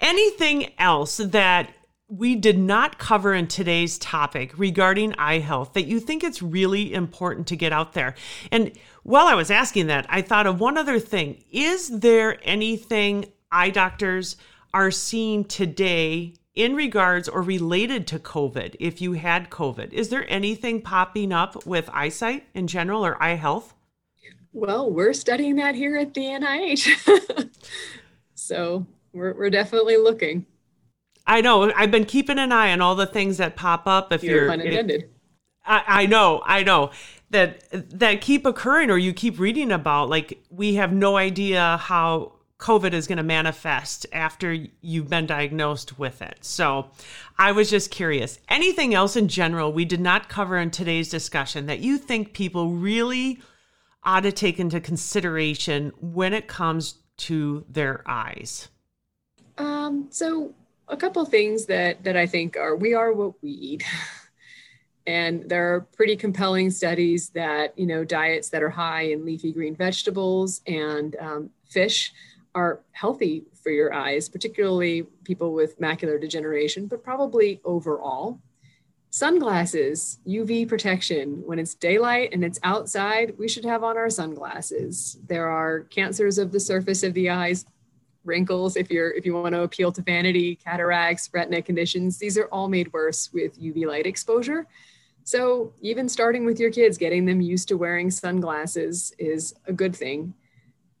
Anything 0.00 0.72
else 0.78 1.16
that 1.18 1.70
we 2.08 2.34
did 2.34 2.58
not 2.58 2.98
cover 2.98 3.32
in 3.32 3.46
today's 3.46 3.96
topic 3.98 4.52
regarding 4.58 5.14
eye 5.14 5.38
health 5.38 5.74
that 5.74 5.86
you 5.86 6.00
think 6.00 6.24
it's 6.24 6.42
really 6.42 6.92
important 6.92 7.46
to 7.46 7.56
get 7.56 7.72
out 7.72 7.94
there? 7.94 8.14
And 8.50 8.72
while 9.02 9.26
I 9.26 9.34
was 9.34 9.50
asking 9.50 9.86
that, 9.86 10.06
I 10.08 10.20
thought 10.20 10.46
of 10.46 10.60
one 10.60 10.76
other 10.76 10.98
thing. 10.98 11.42
Is 11.50 12.00
there 12.00 12.38
anything 12.42 13.26
eye 13.50 13.70
doctors 13.70 14.36
are 14.74 14.90
seeing 14.90 15.44
today 15.44 16.34
in 16.60 16.76
regards 16.76 17.28
or 17.28 17.40
related 17.40 18.06
to 18.08 18.18
COVID, 18.18 18.76
if 18.78 19.00
you 19.00 19.14
had 19.14 19.48
COVID, 19.48 19.92
is 19.92 20.10
there 20.10 20.26
anything 20.28 20.82
popping 20.82 21.32
up 21.32 21.64
with 21.64 21.88
eyesight 21.92 22.46
in 22.52 22.66
general 22.66 23.04
or 23.04 23.20
eye 23.22 23.36
health? 23.36 23.74
Well, 24.52 24.90
we're 24.90 25.14
studying 25.14 25.56
that 25.56 25.74
here 25.74 25.96
at 25.96 26.12
the 26.12 26.20
NIH. 26.20 27.48
so 28.34 28.86
we're, 29.12 29.32
we're 29.34 29.50
definitely 29.50 29.96
looking. 29.96 30.44
I 31.26 31.40
know. 31.40 31.72
I've 31.72 31.90
been 31.90 32.04
keeping 32.04 32.38
an 32.38 32.52
eye 32.52 32.72
on 32.72 32.80
all 32.80 32.94
the 32.94 33.06
things 33.06 33.38
that 33.38 33.56
pop 33.56 33.86
up. 33.86 34.12
If 34.12 34.22
you're, 34.22 34.50
unintended. 34.50 35.08
I, 35.64 35.84
I 35.86 36.06
know. 36.06 36.42
I 36.44 36.62
know 36.62 36.90
that 37.30 37.64
that 37.98 38.20
keep 38.20 38.44
occurring 38.44 38.90
or 38.90 38.98
you 38.98 39.12
keep 39.12 39.38
reading 39.38 39.70
about. 39.70 40.08
Like 40.08 40.42
we 40.50 40.74
have 40.74 40.92
no 40.92 41.16
idea 41.16 41.76
how 41.76 42.32
COVID 42.60 42.92
is 42.92 43.06
going 43.06 43.16
to 43.16 43.24
manifest 43.24 44.06
after 44.12 44.56
you've 44.82 45.08
been 45.08 45.26
diagnosed 45.26 45.98
with 45.98 46.22
it. 46.22 46.38
So 46.42 46.90
I 47.38 47.52
was 47.52 47.70
just 47.70 47.90
curious. 47.90 48.38
Anything 48.48 48.94
else 48.94 49.16
in 49.16 49.28
general 49.28 49.72
we 49.72 49.84
did 49.84 50.00
not 50.00 50.28
cover 50.28 50.58
in 50.58 50.70
today's 50.70 51.08
discussion 51.08 51.66
that 51.66 51.80
you 51.80 51.98
think 51.98 52.34
people 52.34 52.70
really 52.70 53.40
ought 54.04 54.20
to 54.20 54.32
take 54.32 54.60
into 54.60 54.80
consideration 54.80 55.92
when 56.00 56.32
it 56.32 56.48
comes 56.48 56.96
to 57.16 57.64
their 57.68 58.02
eyes? 58.06 58.68
Um, 59.58 60.06
so 60.10 60.54
a 60.88 60.96
couple 60.96 61.24
things 61.24 61.66
that 61.66 62.02
that 62.04 62.16
I 62.16 62.26
think 62.26 62.56
are 62.56 62.76
we 62.76 62.94
are 62.94 63.12
what 63.12 63.42
we 63.42 63.50
eat. 63.50 63.84
and 65.06 65.48
there 65.48 65.74
are 65.74 65.80
pretty 65.80 66.16
compelling 66.16 66.70
studies 66.70 67.30
that 67.30 67.78
you 67.78 67.86
know 67.86 68.04
diets 68.04 68.50
that 68.50 68.62
are 68.62 68.70
high 68.70 69.02
in 69.02 69.24
leafy 69.24 69.52
green 69.52 69.74
vegetables 69.74 70.60
and 70.66 71.16
um, 71.20 71.50
fish 71.68 72.12
are 72.54 72.80
healthy 72.92 73.44
for 73.62 73.70
your 73.70 73.92
eyes, 73.92 74.28
particularly 74.28 75.02
people 75.24 75.52
with 75.52 75.80
macular 75.80 76.20
degeneration, 76.20 76.86
but 76.86 77.02
probably 77.02 77.60
overall. 77.64 78.40
Sunglasses, 79.10 80.18
UV 80.26 80.68
protection. 80.68 81.42
When 81.44 81.58
it's 81.58 81.74
daylight 81.74 82.30
and 82.32 82.44
it's 82.44 82.60
outside, 82.62 83.34
we 83.38 83.48
should 83.48 83.64
have 83.64 83.82
on 83.82 83.96
our 83.96 84.10
sunglasses. 84.10 85.18
There 85.26 85.48
are 85.48 85.80
cancers 85.80 86.38
of 86.38 86.52
the 86.52 86.60
surface 86.60 87.02
of 87.02 87.14
the 87.14 87.30
eyes, 87.30 87.66
wrinkles 88.24 88.76
if 88.76 88.90
you're 88.90 89.10
if 89.12 89.24
you 89.24 89.34
want 89.34 89.54
to 89.54 89.62
appeal 89.62 89.90
to 89.92 90.02
vanity, 90.02 90.54
cataracts, 90.54 91.30
retina 91.32 91.62
conditions. 91.62 92.18
These 92.18 92.36
are 92.38 92.46
all 92.46 92.68
made 92.68 92.92
worse 92.92 93.32
with 93.32 93.60
UV 93.60 93.86
light 93.86 94.06
exposure. 94.06 94.66
So, 95.24 95.72
even 95.80 96.08
starting 96.08 96.44
with 96.44 96.58
your 96.58 96.70
kids, 96.70 96.98
getting 96.98 97.24
them 97.24 97.40
used 97.40 97.68
to 97.68 97.76
wearing 97.76 98.10
sunglasses 98.10 99.12
is 99.18 99.54
a 99.66 99.72
good 99.72 99.94
thing 99.94 100.34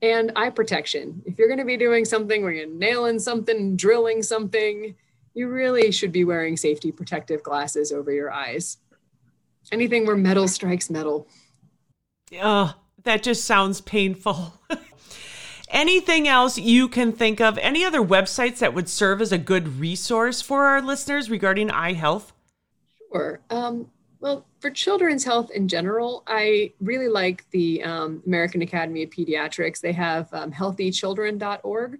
and 0.02 0.32
eye 0.36 0.50
protection. 0.50 1.22
If 1.26 1.38
you're 1.38 1.48
going 1.48 1.58
to 1.58 1.64
be 1.64 1.76
doing 1.76 2.04
something 2.04 2.42
where 2.42 2.52
you're 2.52 2.66
nailing 2.66 3.18
something, 3.18 3.76
drilling 3.76 4.22
something, 4.22 4.94
you 5.34 5.48
really 5.48 5.92
should 5.92 6.12
be 6.12 6.24
wearing 6.24 6.56
safety 6.56 6.90
protective 6.90 7.42
glasses 7.42 7.92
over 7.92 8.12
your 8.12 8.32
eyes. 8.32 8.78
Anything 9.72 10.06
where 10.06 10.16
metal 10.16 10.48
strikes 10.48 10.90
metal. 10.90 11.28
Oh, 12.40 12.74
that 13.04 13.22
just 13.22 13.44
sounds 13.44 13.80
painful. 13.80 14.54
Anything 15.70 16.26
else 16.26 16.58
you 16.58 16.88
can 16.88 17.12
think 17.12 17.40
of? 17.40 17.56
Any 17.58 17.84
other 17.84 18.00
websites 18.00 18.58
that 18.58 18.74
would 18.74 18.88
serve 18.88 19.20
as 19.20 19.30
a 19.30 19.38
good 19.38 19.78
resource 19.78 20.40
for 20.40 20.64
our 20.64 20.82
listeners 20.82 21.30
regarding 21.30 21.70
eye 21.70 21.92
health? 21.92 22.32
Sure. 23.12 23.40
Um, 23.50 23.88
well, 24.18 24.46
for 24.60 24.70
children's 24.70 25.24
health 25.24 25.50
in 25.50 25.68
general, 25.68 26.22
I 26.26 26.74
really 26.80 27.08
like 27.08 27.48
the 27.50 27.82
um, 27.82 28.22
American 28.26 28.62
Academy 28.62 29.02
of 29.02 29.10
Pediatrics. 29.10 29.80
They 29.80 29.92
have 29.92 30.32
um, 30.32 30.52
healthychildren.org, 30.52 31.98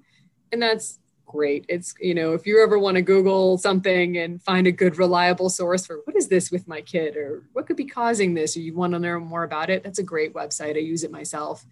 and 0.52 0.62
that's 0.62 0.98
great. 1.26 1.64
It's, 1.68 1.94
you 2.00 2.14
know, 2.14 2.34
if 2.34 2.46
you 2.46 2.62
ever 2.62 2.78
want 2.78 2.96
to 2.96 3.02
Google 3.02 3.56
something 3.56 4.18
and 4.18 4.42
find 4.42 4.66
a 4.66 4.72
good, 4.72 4.98
reliable 4.98 5.48
source 5.48 5.86
for 5.86 6.00
what 6.04 6.16
is 6.16 6.28
this 6.28 6.50
with 6.50 6.68
my 6.68 6.82
kid 6.82 7.16
or 7.16 7.44
what 7.52 7.66
could 7.66 7.76
be 7.76 7.86
causing 7.86 8.34
this, 8.34 8.56
or 8.56 8.60
you 8.60 8.74
want 8.74 8.92
to 8.92 8.98
learn 8.98 9.22
more 9.22 9.44
about 9.44 9.70
it, 9.70 9.82
that's 9.82 9.98
a 9.98 10.04
great 10.04 10.34
website. 10.34 10.76
I 10.76 10.80
use 10.80 11.02
it 11.02 11.10
myself. 11.10 11.64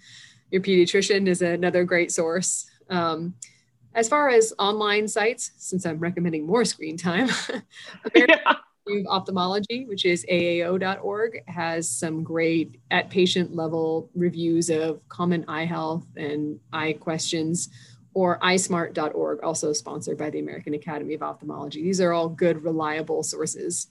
Your 0.51 0.63
pediatrician 0.63 1.29
is 1.29 1.43
another 1.43 1.85
great 1.85 2.13
source. 2.13 2.71
Um, 2.89 3.35
as 3.95 4.09
far 4.09 4.31
as 4.31 4.55
online 4.59 5.09
sites, 5.09 5.51
since 5.59 5.85
I'm 5.85 5.99
recommending 5.99 6.47
more 6.47 6.65
screen 6.65 6.97
time, 6.97 7.29
American. 8.15 8.39
Of 8.97 9.07
Ophthalmology, 9.07 9.85
which 9.87 10.05
is 10.05 10.25
AAO.org, 10.31 11.43
has 11.49 11.89
some 11.89 12.23
great 12.23 12.81
at 12.91 13.11
patient 13.11 13.55
level 13.55 14.11
reviews 14.15 14.71
of 14.71 15.07
common 15.09 15.45
eye 15.49 15.65
health 15.65 16.07
and 16.17 16.59
eye 16.73 16.95
questions. 16.95 17.69
Or 18.15 18.39
eyesmart.org, 18.41 19.45
also 19.45 19.73
sponsored 19.73 20.19
by 20.19 20.31
the 20.31 20.41
American 20.41 20.75
Academy 20.75 21.15
of 21.15 21.23
Ophthalmology. 21.23 21.83
These 21.83 22.01
are 22.01 22.13
all 22.13 22.29
good, 22.29 22.65
reliable 22.65 23.23
sources. 23.23 23.89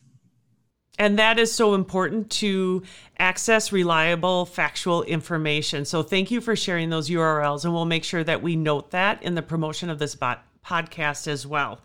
And 1.00 1.20
that 1.20 1.38
is 1.38 1.52
so 1.52 1.76
important 1.76 2.30
to 2.32 2.84
access 3.20 3.72
reliable, 3.72 4.46
factual 4.46 5.04
information. 5.04 5.86
So 5.86 6.02
thank 6.02 6.32
you 6.32 6.42
for 6.42 6.56
sharing 6.56 6.90
those 6.90 7.10
URLs, 7.10 7.64
and 7.64 7.74
we'll 7.74 7.86
make 7.86 8.04
sure 8.04 8.24
that 8.24 8.42
we 8.42 8.56
note 8.56 8.92
that 8.92 9.22
in 9.22 9.36
the 9.36 9.44
promotion 9.44 9.90
of 9.90 10.00
this 10.00 10.16
bot- 10.16 10.44
podcast 10.68 11.28
as 11.28 11.48
well. 11.48 11.80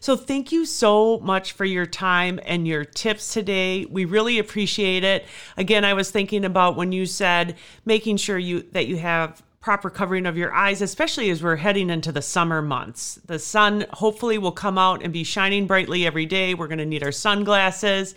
So 0.00 0.16
thank 0.16 0.52
you 0.52 0.66
so 0.66 1.18
much 1.20 1.52
for 1.52 1.64
your 1.64 1.86
time 1.86 2.38
and 2.44 2.68
your 2.68 2.84
tips 2.84 3.32
today. 3.32 3.86
We 3.86 4.04
really 4.04 4.38
appreciate 4.38 5.04
it. 5.04 5.24
Again, 5.56 5.84
I 5.84 5.94
was 5.94 6.10
thinking 6.10 6.44
about 6.44 6.76
when 6.76 6.92
you 6.92 7.06
said 7.06 7.56
making 7.84 8.18
sure 8.18 8.38
you 8.38 8.62
that 8.72 8.86
you 8.86 8.98
have 8.98 9.42
proper 9.60 9.90
covering 9.90 10.26
of 10.26 10.36
your 10.36 10.54
eyes, 10.54 10.80
especially 10.80 11.28
as 11.28 11.42
we're 11.42 11.56
heading 11.56 11.90
into 11.90 12.12
the 12.12 12.22
summer 12.22 12.62
months. 12.62 13.18
The 13.26 13.40
sun 13.40 13.84
hopefully 13.94 14.38
will 14.38 14.52
come 14.52 14.78
out 14.78 15.02
and 15.02 15.12
be 15.12 15.24
shining 15.24 15.66
brightly 15.66 16.06
every 16.06 16.24
day. 16.24 16.54
We're 16.54 16.68
going 16.68 16.78
to 16.78 16.86
need 16.86 17.02
our 17.02 17.10
sunglasses 17.10 18.14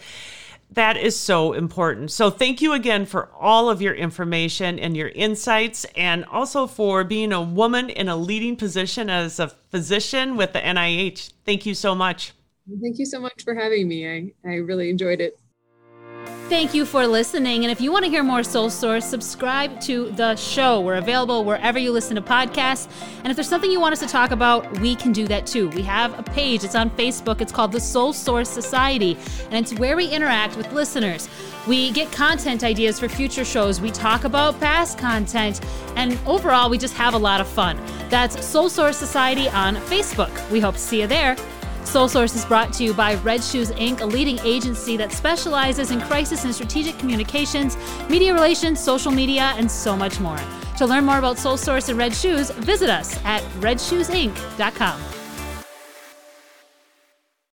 that 0.71 0.97
is 0.97 1.17
so 1.17 1.53
important. 1.53 2.11
So, 2.11 2.29
thank 2.29 2.61
you 2.61 2.73
again 2.73 3.05
for 3.05 3.29
all 3.39 3.69
of 3.69 3.81
your 3.81 3.93
information 3.93 4.77
and 4.77 4.95
your 4.95 5.09
insights, 5.09 5.85
and 5.95 6.25
also 6.25 6.67
for 6.67 7.03
being 7.03 7.33
a 7.33 7.41
woman 7.41 7.89
in 7.89 8.07
a 8.07 8.15
leading 8.15 8.55
position 8.55 9.09
as 9.09 9.39
a 9.39 9.47
physician 9.47 10.35
with 10.37 10.53
the 10.53 10.59
NIH. 10.59 11.33
Thank 11.45 11.65
you 11.65 11.73
so 11.73 11.95
much. 11.95 12.33
Thank 12.81 12.99
you 12.99 13.05
so 13.05 13.19
much 13.19 13.43
for 13.43 13.55
having 13.55 13.87
me. 13.87 14.07
I, 14.07 14.31
I 14.47 14.55
really 14.55 14.89
enjoyed 14.89 15.21
it. 15.21 15.38
Thank 16.49 16.73
you 16.73 16.83
for 16.83 17.05
listening. 17.05 17.63
And 17.63 17.71
if 17.71 17.79
you 17.79 17.91
want 17.91 18.05
to 18.05 18.09
hear 18.09 18.23
more 18.23 18.41
Soul 18.41 18.71
Source, 18.71 19.05
subscribe 19.05 19.79
to 19.81 20.09
the 20.09 20.35
show. 20.35 20.81
We're 20.81 20.95
available 20.95 21.45
wherever 21.45 21.77
you 21.77 21.91
listen 21.91 22.15
to 22.15 22.23
podcasts. 22.23 22.87
And 23.19 23.27
if 23.27 23.35
there's 23.35 23.47
something 23.47 23.69
you 23.69 23.79
want 23.79 23.93
us 23.93 23.99
to 23.99 24.07
talk 24.07 24.31
about, 24.31 24.79
we 24.79 24.95
can 24.95 25.11
do 25.11 25.27
that 25.27 25.45
too. 25.45 25.69
We 25.69 25.83
have 25.83 26.17
a 26.17 26.23
page, 26.23 26.63
it's 26.63 26.73
on 26.73 26.89
Facebook. 26.89 27.39
It's 27.39 27.51
called 27.51 27.71
the 27.71 27.79
Soul 27.79 28.13
Source 28.13 28.49
Society, 28.49 29.15
and 29.51 29.63
it's 29.63 29.79
where 29.79 29.95
we 29.95 30.07
interact 30.07 30.57
with 30.57 30.73
listeners. 30.73 31.29
We 31.67 31.91
get 31.91 32.11
content 32.11 32.63
ideas 32.63 32.99
for 32.99 33.07
future 33.07 33.45
shows. 33.45 33.79
We 33.79 33.91
talk 33.91 34.23
about 34.23 34.59
past 34.59 34.97
content. 34.97 35.61
And 35.95 36.17
overall, 36.25 36.67
we 36.71 36.79
just 36.79 36.95
have 36.95 37.13
a 37.13 37.17
lot 37.17 37.41
of 37.41 37.47
fun. 37.47 37.79
That's 38.09 38.43
Soul 38.43 38.69
Source 38.69 38.97
Society 38.97 39.49
on 39.49 39.75
Facebook. 39.75 40.31
We 40.49 40.59
hope 40.59 40.73
to 40.73 40.81
see 40.81 41.01
you 41.01 41.07
there. 41.07 41.35
Soul 41.89 42.07
Source 42.07 42.35
is 42.35 42.45
brought 42.45 42.71
to 42.73 42.83
you 42.83 42.93
by 42.93 43.15
Red 43.15 43.43
Shoes 43.43 43.71
Inc., 43.71 44.01
a 44.01 44.05
leading 44.05 44.37
agency 44.41 44.95
that 44.97 45.11
specializes 45.11 45.89
in 45.89 45.99
crisis 46.01 46.43
and 46.43 46.53
strategic 46.53 46.99
communications, 46.99 47.77
media 48.07 48.31
relations, 48.31 48.79
social 48.79 49.11
media, 49.11 49.53
and 49.57 49.69
so 49.69 49.95
much 49.95 50.19
more. 50.19 50.39
To 50.77 50.85
learn 50.85 51.03
more 51.03 51.17
about 51.17 51.39
Soul 51.39 51.57
Source 51.57 51.89
and 51.89 51.97
Red 51.97 52.13
Shoes, 52.13 52.51
visit 52.51 52.91
us 52.91 53.19
at 53.25 53.41
redshoesinc.com. 53.59 55.18